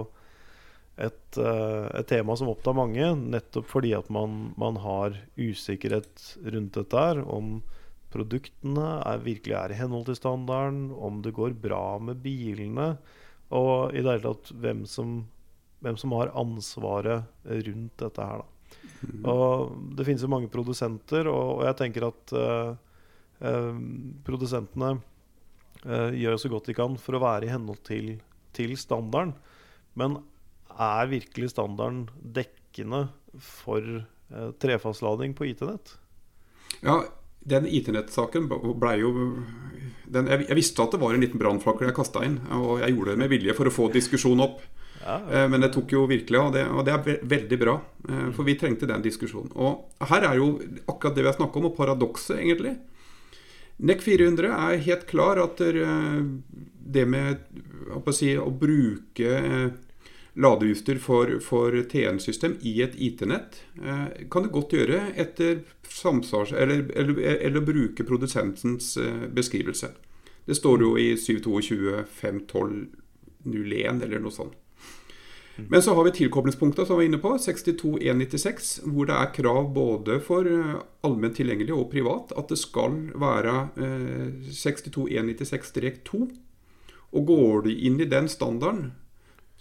et, 1.02 1.38
eh, 1.42 1.90
et, 2.00 2.08
tema 2.08 2.38
som 2.40 2.54
opptar 2.54 2.78
mange, 2.78 3.12
nettopp 3.36 3.68
fordi 3.70 3.92
at 3.98 4.08
man, 4.14 4.54
man 4.62 4.80
har 4.82 5.20
usikkerhet 5.36 6.24
rundt 6.56 6.80
dette 6.80 7.04
her. 7.04 7.22
Om 7.28 7.60
produktene 8.16 8.88
er, 9.04 9.28
virkelig 9.28 9.60
er 9.60 9.76
i 9.76 9.82
henhold 9.82 10.08
til 10.08 10.20
standarden, 10.20 10.88
om 10.96 11.20
det 11.26 11.36
går 11.36 11.60
bra 11.60 12.00
med 12.00 12.24
bilene, 12.24 12.94
og 13.52 13.92
i 13.92 14.00
det 14.00 14.08
hele 14.08 14.32
tatt 14.32 14.56
hvem 14.64 14.88
som 14.88 15.22
hvem 15.82 15.98
som 16.00 16.14
har 16.18 16.34
ansvaret 16.38 17.28
rundt 17.46 18.02
dette 18.02 18.26
her. 18.26 18.44
Da. 18.44 18.62
Mm. 19.02 19.24
Og 19.28 19.94
det 19.98 20.06
finnes 20.08 20.24
jo 20.24 20.32
mange 20.32 20.50
produsenter, 20.52 21.30
og, 21.32 21.60
og 21.60 21.64
jeg 21.70 21.78
tenker 21.80 22.08
at 22.08 22.34
uh, 22.38 22.74
uh, 23.42 23.80
produsentene 24.28 24.94
uh, 25.86 26.12
gjør 26.16 26.38
så 26.42 26.52
godt 26.54 26.70
de 26.70 26.78
kan 26.78 26.98
for 27.02 27.18
å 27.18 27.24
være 27.24 27.50
i 27.50 27.54
henhold 27.54 27.82
til, 27.88 28.14
til 28.56 28.76
standarden. 28.80 29.34
Men 29.98 30.22
er 30.72 31.12
virkelig 31.12 31.52
standarden 31.56 32.06
dekkende 32.22 33.10
for 33.36 34.06
trefastlading 34.64 35.34
på 35.36 35.50
IT-nett? 35.50 35.90
Ja, 36.80 37.02
den 37.44 37.66
IT-nettsaken 37.68 38.46
blei 38.80 38.94
jo 39.02 39.10
den, 40.12 40.30
jeg, 40.32 40.46
jeg, 40.48 40.56
visste 40.56 40.84
at 40.84 40.96
det 40.96 41.02
var 41.02 41.16
en 41.16 41.24
liten 41.24 41.40
brannfakkel 41.42 41.90
jeg 41.90 41.98
kasta 41.98 42.24
inn, 42.24 42.38
og 42.56 42.80
jeg 42.80 42.96
gjorde 42.96 43.14
det 43.14 43.22
med 43.22 43.32
vilje 43.32 43.56
for 43.58 43.68
å 43.68 43.74
få 43.74 43.90
diskusjonen 43.94 44.46
opp. 44.48 44.64
Ja. 45.06 45.22
Eh, 45.32 45.50
men 45.50 45.62
det 45.62 45.70
tok 45.74 45.92
jo 45.92 46.06
virkelig 46.10 46.40
av, 46.40 46.52
det, 46.54 46.66
og 46.70 46.86
det 46.86 46.94
er 46.94 47.20
veldig 47.34 47.60
bra. 47.60 47.76
Eh, 48.10 48.30
for 48.36 48.48
vi 48.48 48.58
trengte 48.60 48.90
den 48.90 49.04
diskusjonen. 49.06 49.52
Og 49.56 50.08
her 50.12 50.28
er 50.30 50.40
jo 50.40 50.54
akkurat 50.86 51.16
det 51.16 51.26
vi 51.26 51.32
har 51.32 51.38
snakka 51.38 51.60
om, 51.60 51.70
og 51.72 51.78
paradokset, 51.78 52.40
egentlig. 52.40 52.76
NEC 53.82 54.04
400 54.06 54.52
er 54.54 54.84
helt 54.88 55.08
klar 55.10 55.42
at 55.42 55.62
eh, 55.66 56.20
det 56.92 57.08
med 57.10 57.48
å, 57.96 58.04
si, 58.14 58.36
å 58.38 58.50
bruke 58.52 59.72
ladeutstyr 60.42 61.00
for, 61.02 61.40
for 61.44 61.76
TN-system 61.92 62.54
i 62.64 62.78
et 62.86 62.94
IT-nett 62.96 63.58
kan 64.32 64.46
det 64.46 64.54
godt 64.56 64.72
gjøre 64.78 65.02
etter 65.20 65.58
samsvars, 65.92 66.54
eller, 66.56 66.86
eller, 66.96 67.20
eller 67.20 67.66
bruke 67.68 68.06
produsentens 68.08 68.94
beskrivelse. 69.36 69.90
Det 70.48 70.56
står 70.56 70.86
jo 70.86 70.94
i 70.96 71.10
722 71.20 72.06
512 72.22 74.06
eller 74.08 74.24
noe 74.24 74.32
sånt. 74.32 74.56
Men 75.70 75.84
så 75.84 75.94
har 75.96 76.04
vi 76.08 76.14
tilkoblingspunktet 76.16 76.88
som 76.88 76.98
vi 76.98 77.04
var 77.04 77.10
inne 77.10 77.20
på, 77.22 77.34
62196, 77.38 78.72
hvor 78.88 79.10
det 79.10 79.18
er 79.18 79.34
krav 79.36 79.70
både 79.76 80.20
for 80.24 80.48
eh, 80.48 80.80
allment 81.06 81.36
tilgjengelig 81.38 81.76
og 81.76 81.90
privat 81.92 82.34
at 82.38 82.52
det 82.52 82.60
skal 82.62 82.98
være 83.20 83.56
eh, 83.78 84.28
62196-2. 84.56 86.24
Og 87.12 87.28
går 87.28 87.66
du 87.66 87.72
inn 87.74 88.00
i 88.00 88.08
den 88.10 88.30
standarden, 88.32 88.94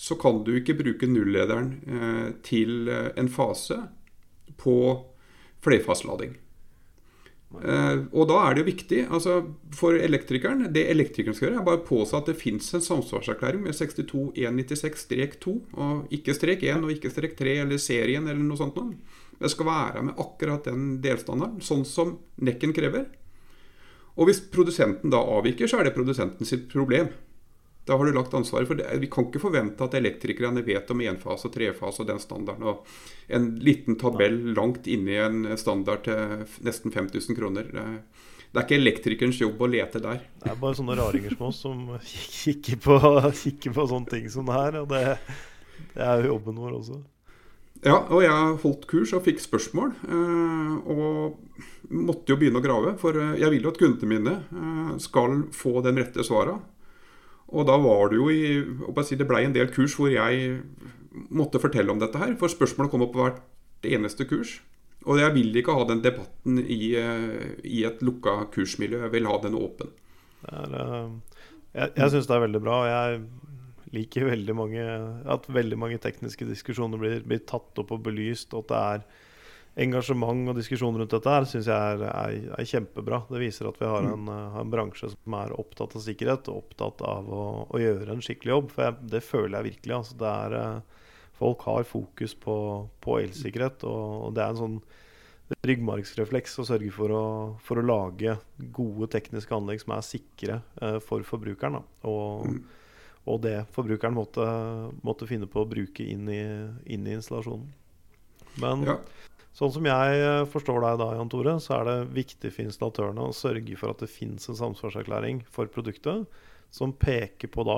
så 0.00 0.16
kan 0.16 0.45
du 0.47 0.54
ikke 0.57 0.78
bruke 0.78 1.09
nullederen 1.11 1.73
eh, 1.85 2.28
til 2.47 2.88
eh, 2.88 3.11
en 3.21 3.28
fase 3.28 3.76
på 4.61 4.76
flerfaselading. 5.64 6.38
Uh, 7.50 8.07
og 8.14 8.28
da 8.30 8.37
er 8.47 8.54
det 8.54 8.62
jo 8.62 8.66
viktig 8.69 8.99
altså 9.11 9.33
for 9.75 9.97
elektrikeren 9.99 10.69
Det 10.71 10.85
elektrikeren 10.87 11.35
skal 11.35 11.49
gjøre, 11.49 11.59
er 11.59 11.66
bare 11.66 11.80
påse 11.83 12.14
at 12.14 12.28
det 12.30 12.37
fins 12.38 12.69
en 12.78 12.85
samsvarserklæring 12.85 13.64
med 13.64 13.75
62196-2, 13.75 15.54
og 15.75 16.12
ikke 16.14 16.37
strek 16.37 16.62
1 16.62 16.87
og 16.87 16.92
ikke 16.95 17.11
strek 17.11 17.35
3 17.40 17.57
eller 17.64 17.83
serien 17.83 18.28
eller 18.28 18.45
noe 18.45 18.61
sånt. 18.61 18.78
Noe. 18.78 18.95
Det 19.40 19.50
skal 19.50 19.66
være 19.66 20.04
med 20.07 20.23
akkurat 20.23 20.69
den 20.69 21.00
delstandarden, 21.02 21.64
sånn 21.64 21.83
som 21.88 22.14
nekken 22.38 22.75
krever. 22.76 23.09
Og 24.14 24.28
hvis 24.28 24.42
produsenten 24.52 25.11
da 25.11 25.19
avviker, 25.19 25.66
så 25.71 25.80
er 25.80 25.88
det 25.88 25.97
produsenten 25.97 26.47
sitt 26.47 26.69
problem. 26.71 27.11
Da 27.90 27.97
har 27.99 28.06
du 28.06 28.12
lagt 28.14 28.35
ansvaret 28.38 28.68
for 28.70 28.78
det. 28.78 28.87
Vi 29.02 29.09
kan 29.11 29.26
ikke 29.26 29.40
forvente 29.42 29.82
at 29.82 29.94
elektrikerne 29.99 30.62
vet 30.62 30.90
om 30.94 31.00
enfase 31.02 31.49
og 31.49 31.54
trefase 31.56 32.04
og 32.04 32.06
den 32.06 32.20
standarden. 32.23 32.68
Og 32.70 33.35
en 33.35 33.49
liten 33.59 33.97
tabell 33.99 34.37
langt 34.54 34.87
inni 34.87 35.16
en 35.18 35.49
standard 35.59 36.04
til 36.06 36.44
nesten 36.62 36.94
5000 36.94 37.35
kroner. 37.35 37.66
Det 37.75 38.61
er 38.61 38.62
ikke 38.62 38.78
elektrikerens 38.78 39.42
jobb 39.42 39.59
å 39.66 39.70
lete 39.75 40.04
der. 40.06 40.23
Det 40.38 40.54
er 40.54 40.62
bare 40.62 40.78
sånne 40.78 41.00
raringer 41.02 41.35
som 41.35 41.44
oss 41.50 41.61
som 41.66 41.85
kikker 42.44 42.78
på, 42.87 43.02
kikker 43.42 43.75
på 43.75 43.90
sånne 43.90 44.14
ting 44.14 44.30
som 44.30 44.47
det 44.47 44.61
her. 44.61 44.80
Og 44.85 44.90
det, 44.94 45.04
det 45.97 46.06
er 46.06 46.23
jo 46.23 46.37
jobben 46.37 46.62
vår 46.62 46.78
også. 46.78 47.02
Ja, 47.82 47.97
og 48.06 48.23
jeg 48.23 48.59
holdt 48.62 48.87
kurs 48.87 49.18
og 49.18 49.26
fikk 49.26 49.42
spørsmål. 49.42 49.97
Eh, 50.06 50.75
og 50.94 51.90
måtte 51.90 52.30
jo 52.30 52.38
begynne 52.38 52.62
å 52.62 52.70
grave. 52.70 52.99
For 53.02 53.18
jeg 53.35 53.50
vil 53.56 53.66
jo 53.66 53.75
at 53.75 53.82
kundene 53.82 54.14
mine 54.14 54.42
eh, 54.47 54.99
skal 55.02 55.49
få 55.59 55.80
den 55.82 55.99
rette 55.99 56.23
svara. 56.23 56.61
Og 57.50 57.66
da 57.66 57.76
var 57.83 58.11
det 58.11 58.19
jo 58.21 58.30
i 58.30 59.04
si, 59.04 59.19
Det 59.19 59.26
blei 59.28 59.45
en 59.47 59.54
del 59.54 59.71
kurs 59.75 59.97
hvor 59.99 60.11
jeg 60.12 60.61
måtte 61.35 61.61
fortelle 61.62 61.90
om 61.90 62.00
dette 62.00 62.19
her. 62.21 62.37
For 62.38 62.52
spørsmålet 62.52 62.92
kom 62.92 63.07
opp 63.07 63.14
på 63.16 63.25
hvert 63.25 63.40
eneste 63.87 64.26
kurs. 64.30 64.61
Og 65.09 65.19
jeg 65.21 65.33
vil 65.35 65.57
ikke 65.57 65.75
ha 65.75 65.87
den 65.88 66.02
debatten 66.04 66.61
i, 66.61 66.95
eh, 67.00 67.57
i 67.64 67.85
et 67.88 68.02
lukka 68.04 68.50
kursmiljø. 68.52 69.00
Jeg 69.07 69.14
vil 69.14 69.28
ha 69.30 69.38
den 69.42 69.57
åpen. 69.57 69.95
Er, 70.50 70.75
uh, 70.76 71.38
jeg 71.73 71.92
jeg 71.97 72.12
syns 72.12 72.28
det 72.28 72.37
er 72.37 72.45
veldig 72.45 72.61
bra. 72.61 72.76
og 72.85 72.90
Jeg 72.90 73.23
liker 73.97 74.28
veldig 74.28 74.54
mange, 74.57 74.85
at 75.25 75.49
veldig 75.49 75.78
mange 75.78 75.99
tekniske 75.99 76.47
diskusjoner 76.47 77.00
blir, 77.00 77.25
blir 77.25 77.42
tatt 77.49 77.80
opp 77.80 77.95
og 77.97 78.04
belyst. 78.04 78.52
Og 78.52 78.69
at 78.69 78.69
det 78.69 78.83
er 78.85 79.00
engasjement 79.80 80.50
og 80.50 80.58
diskusjon 80.58 80.96
rundt 80.99 81.12
dette 81.14 81.32
her 81.32 81.46
syns 81.49 81.68
jeg 81.70 81.94
er, 81.94 82.04
er, 82.06 82.38
er, 82.56 82.68
kjempebra. 82.68 83.22
Det 83.30 83.40
viser 83.42 83.70
at 83.70 83.78
vi 83.80 83.88
har 83.88 84.06
en, 84.06 84.25
mm. 84.26 84.32
har 84.54 84.64
en, 84.64 84.72
bransje 84.72 85.12
som 85.14 85.37
er 85.38 85.54
opptatt 85.56 85.96
av 85.96 86.04
sikkerhet 86.04 86.50
og 86.52 86.64
opptatt 86.64 87.04
av 87.06 87.30
å, 87.32 87.44
å 87.68 87.80
gjøre 87.80 88.14
en 88.14 88.25
skikkelig 88.25 88.54
jobb. 88.54 88.72
For 88.75 88.87
jeg, 88.87 89.10
det 89.14 89.22
føler 89.25 89.56
jeg 89.58 89.68
virkelig. 89.70 89.94
Altså, 89.96 90.18
det 90.20 90.32
er, 90.32 90.56
eh, 90.60 91.06
folk 91.40 91.64
har 91.68 91.87
fokus 91.88 92.37
på, 92.37 92.56
på 93.00 93.20
elsikkerhet, 93.22 93.87
og, 93.88 94.02
og, 94.26 94.34
det 94.37 94.44
er 94.44 94.52
en 94.52 94.60
sånn 94.64 94.80
ryggmargsrefleks 95.66 96.60
å 96.62 96.66
sørge 96.68 96.92
for 96.94 97.10
å, 97.10 97.25
for 97.64 97.80
å 97.80 97.87
lage 97.87 98.37
gode 98.76 99.08
tekniske 99.10 99.56
anlegg 99.56 99.80
som 99.82 99.96
er 99.96 100.06
sikre 100.06 100.60
eh, 100.82 101.00
for 101.02 101.25
forbrukeren. 101.26 101.80
Og, 102.06 102.46
mm. 102.46 102.60
og, 103.25 103.40
det 103.46 103.56
forbrukeren 103.75 104.18
måtte, 104.18 104.46
måtte, 105.06 105.26
finne 105.30 105.49
på 105.50 105.64
å 105.64 105.70
bruke 105.70 106.06
inn 106.06 106.28
i, 106.30 106.42
inn 106.92 107.08
i 107.08 107.16
installasjonen. 107.16 107.66
Men 108.60 108.87
ja. 108.87 109.00
Sånn 109.57 109.73
som 109.75 109.85
jeg 109.88 110.09
eh, 110.23 110.49
forstår 110.50 110.78
deg 110.85 110.95
da, 111.00 111.09
Jan 111.19 111.33
Tore, 111.33 111.54
så 111.62 111.71
er 111.80 111.85
det 111.88 112.12
viktig 112.14 112.50
for 112.54 112.62
installatørene 112.69 113.23
å 113.26 113.37
sørge 113.37 113.75
for 113.80 113.88
at 113.92 114.00
det 114.04 114.11
fins 114.12 114.42
en 114.49 114.61
samsvarserklæring 114.61 115.37
for 115.50 115.64
produktet 115.73 116.19
som 116.71 116.92
peker 116.95 117.49
på 117.50 117.61
da 117.66 117.76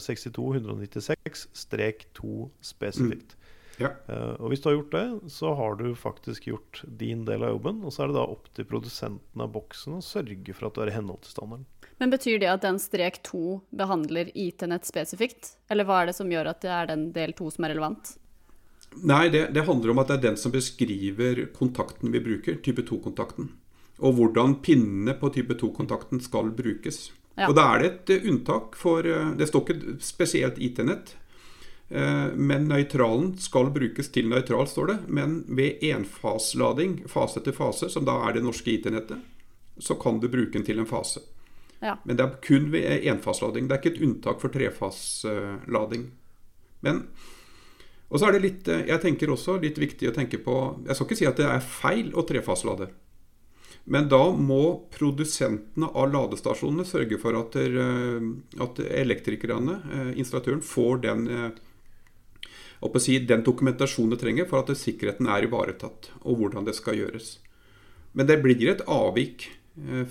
62-196-2 0.00 2.48
spesifikt. 2.64 3.36
Mm. 3.36 3.42
Ja. 3.80 3.90
Uh, 4.08 4.34
og 4.40 4.52
hvis 4.52 4.62
du 4.62 4.68
har 4.68 4.76
gjort 4.76 4.94
det, 4.94 5.04
så 5.32 5.52
har 5.58 5.76
du 5.80 5.86
faktisk 5.98 6.46
gjort 6.48 6.82
din 7.00 7.24
del 7.28 7.44
av 7.44 7.54
jobben. 7.56 7.82
Og 7.84 7.92
så 7.92 8.04
er 8.04 8.10
det 8.10 8.18
da 8.18 8.24
opp 8.34 8.50
til 8.56 8.68
produsenten 8.68 9.42
av 9.42 9.52
boksen 9.54 9.98
å 9.98 10.04
sørge 10.04 10.56
for 10.56 10.68
at 10.68 10.76
du 10.76 10.82
er 10.84 10.92
i 10.92 10.96
henhold 10.96 11.22
til 11.24 11.36
standarden. 11.36 11.66
Men 12.00 12.12
betyr 12.12 12.40
det 12.42 12.50
at 12.50 12.64
den 12.64 12.80
strek 12.82 13.20
2 13.28 13.60
behandler 13.78 14.32
IT-nett 14.34 14.88
spesifikt? 14.88 15.54
Eller 15.70 15.86
hva 15.88 16.02
er 16.02 16.10
det 16.10 16.18
som 16.18 16.30
gjør 16.32 16.50
at 16.50 16.62
det 16.64 16.72
er 16.74 16.90
den 16.90 17.08
del 17.14 17.34
2 17.38 17.52
som 17.56 17.66
er 17.66 17.74
relevant? 17.74 18.14
Nei, 19.00 19.28
det, 19.28 19.46
det, 19.54 19.64
handler 19.66 19.92
om 19.92 20.00
at 20.02 20.10
det 20.10 20.18
er 20.18 20.28
den 20.28 20.38
som 20.40 20.52
beskriver 20.52 21.46
kontakten 21.56 22.12
vi 22.12 22.20
bruker, 22.22 22.58
type 22.64 22.84
2-kontakten. 22.88 23.48
Og 24.02 24.16
hvordan 24.18 24.58
pinnene 24.64 25.14
på 25.18 25.30
type 25.34 25.56
2-kontakten 25.60 26.22
skal 26.22 26.52
brukes. 26.56 27.10
Ja. 27.38 27.48
Og 27.48 27.56
da 27.56 27.66
er 27.72 27.82
det 27.82 27.90
et 27.90 28.12
uh, 28.12 28.30
unntak 28.32 28.76
for 28.76 29.06
uh, 29.08 29.32
Det 29.38 29.48
står 29.48 29.64
ikke 29.64 29.96
spesielt 30.04 30.60
IT-nett. 30.60 31.14
Uh, 31.92 32.32
men 32.36 32.68
nøytralen 32.68 33.32
skal 33.40 33.72
brukes 33.72 34.12
til 34.12 34.28
nøytral, 34.32 34.68
står 34.68 34.92
det. 34.92 34.98
Men 35.08 35.40
ved 35.48 35.82
enfaslading, 35.92 37.02
fase 37.10 37.44
til 37.44 37.56
fase, 37.56 37.88
som 37.92 38.08
da 38.08 38.18
er 38.26 38.36
det 38.36 38.44
norske 38.44 38.74
IT-nettet, 38.76 39.22
så 39.80 39.96
kan 40.00 40.20
du 40.20 40.28
bruke 40.28 40.52
den 40.58 40.66
til 40.68 40.82
en 40.82 40.88
fase. 40.88 41.24
Ja. 41.82 41.96
Men 42.04 42.18
det 42.18 42.24
er 42.24 42.40
kun 42.44 42.68
ved 42.72 43.06
enfaslading. 43.10 43.66
Det 43.66 43.74
er 43.74 43.82
ikke 43.82 43.96
et 43.96 44.04
unntak 44.06 44.42
for 44.42 44.52
trefaslading. 44.54 46.10
Men 46.82 47.06
og 48.12 48.20
så 48.20 48.28
er 48.28 48.36
det 48.36 48.42
litt, 48.44 48.68
jeg 48.68 49.00
tenker 49.00 49.30
også 49.32 49.56
litt 49.62 49.78
viktig 49.80 50.10
å 50.10 50.12
tenke 50.12 50.36
på 50.44 50.54
Jeg 50.84 50.98
skal 50.98 51.06
ikke 51.08 51.16
si 51.16 51.28
at 51.30 51.38
det 51.40 51.46
er 51.48 51.64
feil 51.64 52.10
å 52.12 52.24
trefaslade. 52.28 52.90
Men 53.88 54.10
da 54.12 54.20
må 54.36 54.84
produsentene 54.94 55.88
av 55.96 56.12
ladestasjonene 56.12 56.84
sørge 56.86 57.18
for 57.18 57.38
at, 57.40 57.56
der, 57.56 58.20
at 58.62 58.78
elektrikerne, 58.84 59.78
installatøren, 60.12 60.60
får 60.62 61.00
den, 61.02 61.24
si, 63.02 63.16
den 63.26 63.42
dokumentasjonen 63.48 64.12
de 64.14 64.20
trenger 64.20 64.46
for 64.50 64.62
at 64.62 64.76
sikkerheten 64.78 65.26
er 65.32 65.48
ivaretatt, 65.48 66.12
og 66.22 66.38
hvordan 66.44 66.68
det 66.68 66.76
skal 66.78 67.00
gjøres. 67.00 67.40
Men 68.12 68.28
det 68.28 68.38
blir 68.44 68.68
et 68.70 68.84
avvik 68.86 69.48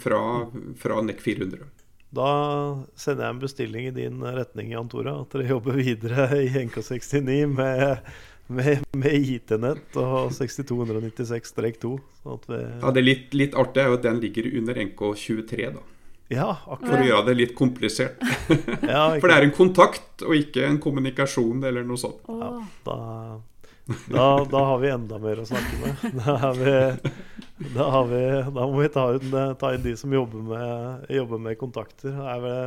fra, 0.02 0.24
fra 0.82 1.00
NEC 1.06 1.22
400. 1.24 1.70
Da 2.12 2.32
sender 3.00 3.24
jeg 3.24 3.36
en 3.36 3.40
bestilling 3.40 3.88
i 3.88 3.94
din 3.96 4.20
retning, 4.24 4.74
Jan 4.74 4.90
Tore. 4.92 5.14
At 5.24 5.32
dere 5.32 5.54
jobber 5.54 5.80
videre 5.80 6.28
i 6.44 6.50
NK69 6.66 7.38
med, 7.48 8.12
med, 8.52 8.84
med 9.00 9.16
IT-nett 9.16 9.96
og 10.00 10.34
6296-2. 10.36 11.94
Sånn 12.22 12.44
ja, 12.52 12.92
det 12.92 13.06
litt, 13.06 13.32
litt 13.38 13.56
artig 13.56 13.86
er 13.86 13.90
jo 13.92 14.00
at 14.02 14.06
den 14.10 14.20
ligger 14.24 14.52
under 14.60 14.84
NK23, 14.84 15.72
da. 15.78 15.88
Ja, 16.32 16.50
akkurat. 16.64 16.88
For 16.88 17.04
å 17.04 17.08
gjøre 17.08 17.28
det 17.28 17.38
litt 17.40 17.56
komplisert. 17.56 18.22
ja, 18.94 19.08
For 19.18 19.28
det 19.28 19.38
er 19.38 19.48
en 19.48 19.56
kontakt 19.56 20.24
og 20.24 20.36
ikke 20.36 20.64
en 20.68 20.80
kommunikasjon 20.84 21.64
eller 21.68 21.88
noe 21.88 22.00
sånt. 22.00 22.22
Ja, 22.28 22.52
da, 22.88 23.00
da, 24.08 24.28
da 24.52 24.62
har 24.70 24.80
vi 24.84 24.94
enda 24.94 25.20
mer 25.20 25.44
å 25.44 25.48
snakke 25.48 25.80
med. 25.82 26.06
Da 26.20 26.38
er 26.52 26.60
vi 26.60 26.76
da, 27.76 27.90
vi, 28.10 28.22
da, 28.52 28.68
må 28.68 28.82
vi 28.82 28.90
ta 28.94 29.08
inn, 29.18 29.34
ta 29.60 29.74
inn, 29.76 29.84
de 29.84 29.96
som 30.00 30.14
jobber 30.14 30.46
med, 30.52 31.10
jobber 31.14 31.42
med 31.42 31.60
kontakter. 31.60 32.16
Er 32.34 32.46
det, 32.46 32.60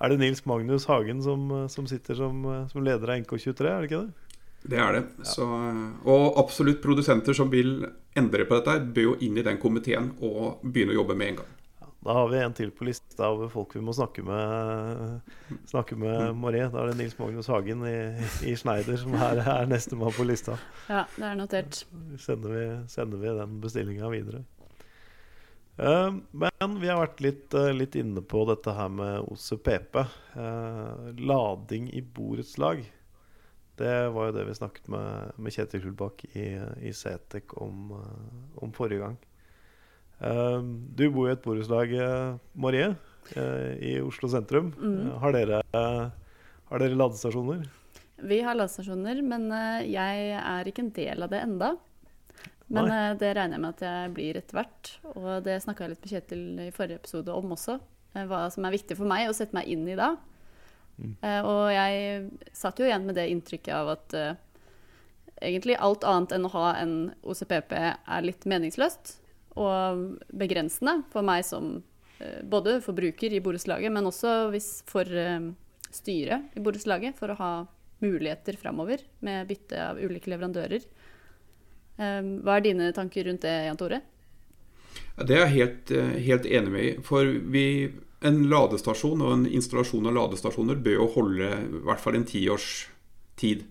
er 0.00 0.12
det, 0.12 0.20
Nils 0.22 0.44
Magnus 0.48 0.88
Hagen 0.90 1.22
som, 1.24 1.48
som 1.72 1.88
sitter 1.90 2.18
som, 2.18 2.44
som, 2.70 2.84
leder 2.84 3.12
av 3.12 3.24
NK23, 3.24 3.68
er 3.68 3.84
det 3.84 3.90
ikke 3.90 4.04
det? 4.04 4.38
Det 4.64 4.80
er 4.80 4.96
det. 4.96 5.02
Ja. 5.20 5.28
Så, 5.28 5.48
og 6.08 6.38
absolutt 6.40 6.80
produsenter 6.84 7.36
som 7.36 7.50
vil 7.52 7.82
endre 8.16 8.46
på 8.48 8.60
dette, 8.60 8.78
bør 8.96 9.10
jo 9.10 9.18
inn 9.26 9.36
i 9.36 9.44
den 9.44 9.60
komiteen 9.60 10.14
og 10.24 10.64
begynne 10.64 10.94
å 10.94 11.02
jobbe 11.02 11.18
med 11.20 11.34
en 11.34 11.42
gang. 11.42 11.53
Da 12.04 12.12
har 12.12 12.28
vi 12.28 12.38
en 12.38 12.52
til 12.52 12.68
på 12.76 12.84
lista 12.84 13.30
over 13.32 13.48
folk 13.48 13.72
vi 13.72 13.80
må 13.80 13.92
snakke 13.96 14.20
med, 14.26 15.30
snakke 15.70 15.96
med 15.96 16.34
Moré. 16.36 16.66
Da 16.68 16.82
er 16.82 16.90
det 16.90 16.98
Nils 16.98 17.16
Magnus 17.16 17.48
Hagen 17.48 17.80
i, 17.88 17.96
i 18.44 18.52
Schneider 18.60 18.98
som 19.00 19.16
er, 19.16 19.40
er 19.40 19.70
nestemann 19.70 20.12
på 20.12 20.26
lista. 20.28 20.58
Ja, 20.90 21.06
det 21.16 21.24
er 21.30 21.38
notert. 21.40 21.80
Sender 22.20 22.52
vi, 22.52 22.66
sender 22.92 23.24
vi 23.24 23.32
den 23.40 23.56
bestillinga 23.64 24.12
videre. 24.12 24.44
Uh, 25.80 26.20
men 26.30 26.76
vi 26.78 26.92
har 26.92 27.00
vært 27.00 27.24
litt, 27.24 27.48
uh, 27.56 27.72
litt, 27.72 27.96
inne 27.98 28.20
på 28.20 28.44
dette 28.52 28.76
her 28.76 28.92
med 28.92 29.24
OCPP. 29.24 30.04
Uh, 30.36 30.44
eh, 30.44 31.08
lading 31.24 31.88
i 31.88 32.04
borettslag. 32.04 32.84
Det 33.80 33.94
var 34.12 34.28
jo 34.28 34.36
det 34.36 34.44
vi 34.52 34.60
snakket 34.60 34.92
med, 34.92 35.38
med 35.40 35.56
Kjetil 35.56 35.82
Kullbakk 35.82 36.28
i, 36.36 36.50
i 36.84 36.92
Cetek 36.94 37.56
om, 37.64 37.96
om 38.60 38.76
forrige 38.76 39.02
gang. 39.02 39.16
Ehm, 40.24 40.74
du 40.96 41.08
bor 41.12 41.28
i 41.28 41.34
et 41.34 41.42
borettslag, 41.44 41.92
eh, 41.92 42.36
Marie, 42.54 42.94
eh, 43.36 43.72
i 43.80 43.94
Oslo 44.00 44.28
sentrum. 44.28 44.72
Mm. 44.78 45.10
Har, 45.20 45.32
dere, 45.36 45.62
har 45.72 46.82
dere 46.82 46.98
ladestasjoner? 46.98 47.64
Vi 48.24 48.38
har 48.46 48.56
ladestasjoner, 48.56 49.20
men 49.26 49.50
eh, 49.52 49.90
jeg 49.92 50.30
er 50.40 50.70
ikke 50.70 50.86
en 50.86 50.94
del 50.96 51.26
av 51.26 51.32
det 51.32 51.42
enda. 51.44 51.74
Men 52.72 52.88
Nei. 52.88 53.00
det 53.20 53.34
regner 53.36 53.58
jeg 53.58 53.60
med 53.60 53.74
at 53.74 53.82
jeg 53.84 54.12
blir 54.16 54.36
etter 54.40 54.56
hvert. 54.56 54.92
Og 55.12 55.26
det 55.44 55.58
snakka 55.60 55.84
jeg 55.84 55.92
litt 55.92 56.06
med 56.06 56.14
Kjetil 56.14 56.44
i 56.64 56.70
forrige 56.72 57.02
episode 57.02 57.34
om 57.34 57.52
også. 57.52 57.76
Hva 58.14 58.46
som 58.54 58.64
er 58.64 58.72
viktig 58.72 58.96
for 58.96 59.10
meg 59.10 59.28
å 59.28 59.34
sette 59.36 59.52
meg 59.56 59.68
inn 59.68 59.82
i 59.90 59.98
da. 59.98 60.14
Mm. 60.96 61.12
Og 61.50 61.64
jeg 61.74 62.54
satt 62.56 62.80
jo 62.80 62.86
igjen 62.86 63.04
med 63.04 63.18
det 63.18 63.26
inntrykket 63.28 63.74
av 63.74 63.90
at 63.96 64.14
uh, 64.14 64.36
egentlig 65.42 65.76
alt 65.82 66.06
annet 66.08 66.32
enn 66.36 66.46
å 66.46 66.52
ha 66.54 66.68
en 66.78 66.94
OCPP 67.26 67.74
er 67.74 68.24
litt 68.24 68.46
meningsløst 68.48 69.16
og 69.60 70.06
begrensende 70.34 71.00
for 71.12 71.26
meg 71.26 71.44
som 71.46 71.76
eh, 72.18 72.40
både 72.42 72.80
forbruker 72.84 73.34
i 73.34 73.42
borettslaget, 73.44 73.92
men 73.94 74.10
også 74.10 74.50
for 74.90 75.08
eh, 75.08 75.50
styret 75.94 76.56
i 76.58 76.62
borettslaget, 76.64 77.18
for 77.18 77.32
å 77.32 77.38
ha 77.38 77.52
muligheter 78.04 78.58
framover 78.60 79.04
med 79.24 79.46
bytte 79.48 79.78
av 79.92 80.00
ulike 80.02 80.32
leverandører. 80.32 80.86
Eh, 81.98 82.32
hva 82.42 82.58
er 82.58 82.66
dine 82.66 82.90
tanker 82.96 83.28
rundt 83.28 83.46
det, 83.46 83.54
Jan 83.68 83.78
Tore? 83.80 84.02
Det 85.14 85.36
er 85.36 85.44
jeg 85.44 85.54
helt, 85.54 85.92
helt 86.26 86.46
enig 86.50 86.70
med 86.72 86.84
i. 86.84 86.90
For 87.06 87.28
vi, 87.54 87.66
en 88.26 88.42
ladestasjon 88.50 89.22
og 89.22 89.36
en 89.36 89.46
installasjon 89.46 90.10
av 90.10 90.16
ladestasjoner 90.16 90.80
bør 90.82 90.98
jo 90.98 91.08
holde 91.14 91.50
i 91.62 91.82
hvert 91.86 92.02
fall 92.02 92.18
en 92.18 92.26
tiårs 92.26 92.68
tid. 93.38 93.62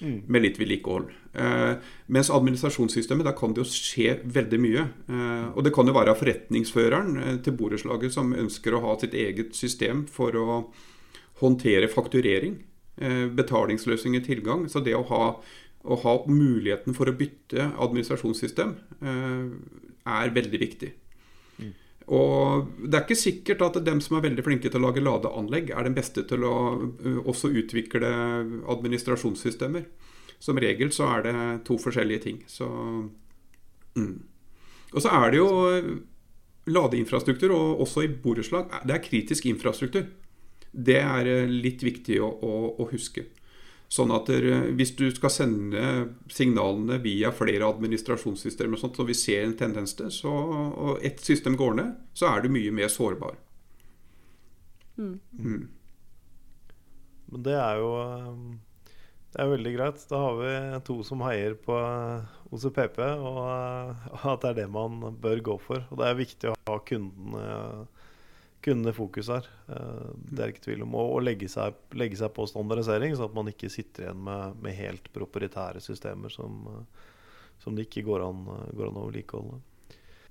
Mm. 0.00 0.24
Med 0.26 0.42
litt 0.42 0.58
vedlikehold. 0.58 1.12
Eh, 1.38 1.76
mens 2.10 2.30
administrasjonssystemet, 2.34 3.26
der 3.28 3.36
kan 3.38 3.54
det 3.54 3.62
jo 3.62 3.68
skje 3.70 4.16
veldig 4.26 4.58
mye. 4.62 4.86
Eh, 5.06 5.46
og 5.54 5.62
det 5.66 5.72
kan 5.76 5.86
jo 5.86 5.94
være 5.94 6.16
forretningsføreren 6.18 7.16
eh, 7.22 7.36
til 7.46 7.54
borettslaget 7.58 8.16
som 8.16 8.34
ønsker 8.34 8.74
å 8.74 8.82
ha 8.88 8.96
sitt 9.00 9.14
eget 9.14 9.54
system 9.54 10.04
for 10.10 10.34
å 10.34 10.58
håndtere 11.42 11.90
fakturering. 11.92 12.58
Eh, 12.96 13.26
betalingsløsninger, 13.38 14.26
tilgang. 14.26 14.66
Så 14.70 14.82
det 14.84 14.96
å 14.98 15.06
ha, 15.12 15.22
å 15.84 16.00
ha 16.02 16.18
muligheten 16.26 16.94
for 16.96 17.10
å 17.10 17.16
bytte 17.18 17.70
administrasjonssystem 17.72 18.76
eh, 19.02 19.48
er 20.18 20.36
veldig 20.36 20.62
viktig. 20.66 20.92
Og 22.12 22.68
Det 22.76 22.98
er 22.98 23.04
ikke 23.06 23.16
sikkert 23.16 23.62
at 23.64 23.78
dem 23.84 24.00
som 24.04 24.18
er 24.18 24.26
veldig 24.26 24.44
flinke 24.44 24.68
til 24.68 24.82
å 24.82 24.88
lage 24.88 25.04
ladeanlegg, 25.04 25.70
er 25.72 25.86
den 25.86 25.96
beste 25.96 26.24
til 26.28 26.44
å 26.44 26.56
uh, 26.76 27.20
også 27.24 27.52
utvikle 27.56 28.10
administrasjonssystemer. 28.68 29.86
Som 30.42 30.60
regel 30.60 30.90
så 30.92 31.08
er 31.14 31.24
det 31.24 31.36
to 31.64 31.78
forskjellige 31.80 32.24
ting. 32.26 32.42
Så, 32.50 32.66
mm. 33.96 34.18
Og 34.92 35.00
så 35.00 35.14
er 35.16 35.32
det 35.32 35.40
jo 35.40 35.48
ladeinfrastruktur, 36.68 37.54
og 37.56 37.80
også 37.86 38.04
i 38.04 38.10
borettslag. 38.12 38.68
Det 38.84 38.96
er 38.96 39.04
kritisk 39.04 39.48
infrastruktur. 39.48 40.04
Det 40.74 41.00
er 41.00 41.48
litt 41.48 41.84
viktig 41.86 42.18
å, 42.20 42.28
å, 42.28 42.52
å 42.82 42.88
huske. 42.90 43.24
Sånn 43.92 44.10
at 44.14 44.26
der, 44.26 44.72
Hvis 44.74 44.94
du 44.96 45.06
skal 45.14 45.30
sende 45.30 45.82
signalene 46.32 46.98
via 47.04 47.30
flere 47.32 47.68
administrasjonssystemer, 47.68 48.80
sånt, 48.80 48.96
så 48.96 49.06
vi 49.06 49.14
ser 49.14 49.44
en 49.44 49.56
tendens 49.56 49.94
til, 49.94 50.10
så, 50.10 50.32
og 50.32 51.04
ett 51.04 51.20
system 51.20 51.56
går 51.56 51.74
ned, 51.78 51.94
så 52.16 52.32
er 52.32 52.42
du 52.42 52.50
mye 52.50 52.72
mer 52.74 52.88
sårbar. 52.88 53.36
Mm. 54.96 55.18
Mm. 55.38 55.68
Men 57.30 57.42
det 57.42 57.58
er 57.58 57.82
jo 57.82 57.92
det 59.34 59.42
er 59.42 59.50
veldig 59.50 59.70
greit. 59.74 60.02
Da 60.06 60.18
har 60.22 60.36
vi 60.38 60.50
to 60.86 61.00
som 61.02 61.22
heier 61.26 61.56
på 61.58 61.74
OCPP, 62.54 63.00
og 63.02 63.40
at 64.30 64.44
det 64.44 64.52
er 64.52 64.58
det 64.60 64.68
man 64.70 65.00
bør 65.18 65.42
gå 65.42 65.56
for. 65.64 65.82
Og 65.90 65.98
det 65.98 66.06
er 66.06 66.20
viktig 66.20 66.52
å 66.52 66.58
ha 66.70 66.76
kundene 66.86 67.86
kunne 68.64 68.94
fokus 68.96 69.28
her. 69.32 69.48
Eh, 69.68 70.06
det 70.30 70.40
er 70.42 70.52
ikke 70.52 70.64
tvil 70.68 70.86
om. 70.86 70.96
å 70.96 71.20
legge 71.22 71.48
seg, 71.52 71.76
legge 71.96 72.18
seg, 72.20 72.32
på 72.36 72.46
standardisering, 72.48 73.14
så 73.16 73.28
at 73.28 73.36
man 73.36 73.50
ikke 73.50 73.72
sitter 73.72 74.06
igjen 74.06 74.24
med, 74.24 74.56
med 74.64 74.78
helt 74.78 75.10
proprietære 75.14 75.82
systemer 75.84 76.32
som, 76.32 76.64
eh, 76.72 77.06
som 77.62 77.76
det 77.76 77.88
ikke 77.88 78.06
går 78.08 78.24
an, 78.24 78.42
går 78.72 78.90
an 78.90 79.00
å 79.02 79.06
vedlikeholde. 79.10 79.60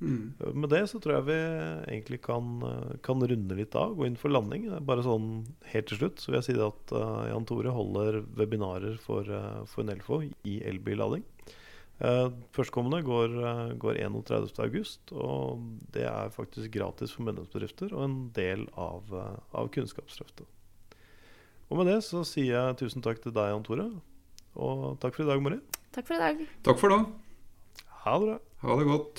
Mm. 0.03 0.33
Eh, 0.39 0.53
med 0.57 0.73
det 0.73 0.83
så 0.91 0.99
tror 1.03 1.19
jeg 1.19 1.27
vi 1.29 1.39
egentlig 1.93 2.21
kan, 2.25 2.57
kan, 3.05 3.21
runde 3.21 3.59
litt 3.59 3.77
av, 3.79 3.93
gå 3.97 4.09
inn 4.09 4.19
for 4.19 4.33
landing. 4.33 4.67
Bare 4.85 5.05
sånn 5.05 5.45
helt 5.71 5.91
til 5.91 6.01
slutt 6.01 6.23
så 6.23 6.31
vil 6.31 6.41
jeg 6.41 6.49
si 6.49 6.57
at 6.59 6.95
uh, 6.97 7.27
Jan 7.29 7.45
Tore 7.49 7.73
holder 7.75 8.23
webinarer 8.39 8.97
for, 9.01 9.29
for 9.69 9.87
Nelfo 9.87 10.23
i 10.25 10.59
elbillading. 10.65 11.23
Uh, 12.03 12.27
førstkommende 12.51 12.99
går, 13.07 13.31
uh, 13.39 13.71
går 13.79 13.95
31.8, 14.03 15.15
og 15.15 15.63
det 15.95 16.03
er 16.03 16.27
faktisk 16.35 16.67
gratis 16.73 17.13
for 17.15 17.23
medlemsbedrifter 17.23 17.93
og 17.95 18.03
en 18.03 18.17
del 18.35 18.67
av, 18.75 19.07
uh, 19.15 19.39
av 19.55 19.71
Kunnskapsløftet. 19.71 20.43
Og 21.71 21.79
med 21.79 21.87
det 21.87 22.03
så 22.03 22.27
sier 22.27 22.51
jeg 22.51 22.75
tusen 22.83 22.99
takk 23.05 23.23
til 23.23 23.31
deg, 23.31 23.53
Jan 23.53 23.63
Tore. 23.63 23.87
Og 24.53 24.99
takk 24.99 25.15
for 25.15 25.23
i 25.23 25.29
dag, 25.31 25.39
Mari. 25.45 25.59
Takk 25.95 26.05
for 26.11 26.19
i 26.19 26.23
dag. 26.25 26.35
Takk 26.67 26.77
for 26.83 26.91
da. 26.91 26.99
Ha 28.03 28.19
det 28.19 28.27
bra. 28.27 28.37
Ha 28.67 28.71
det 28.81 28.87
godt. 28.91 29.15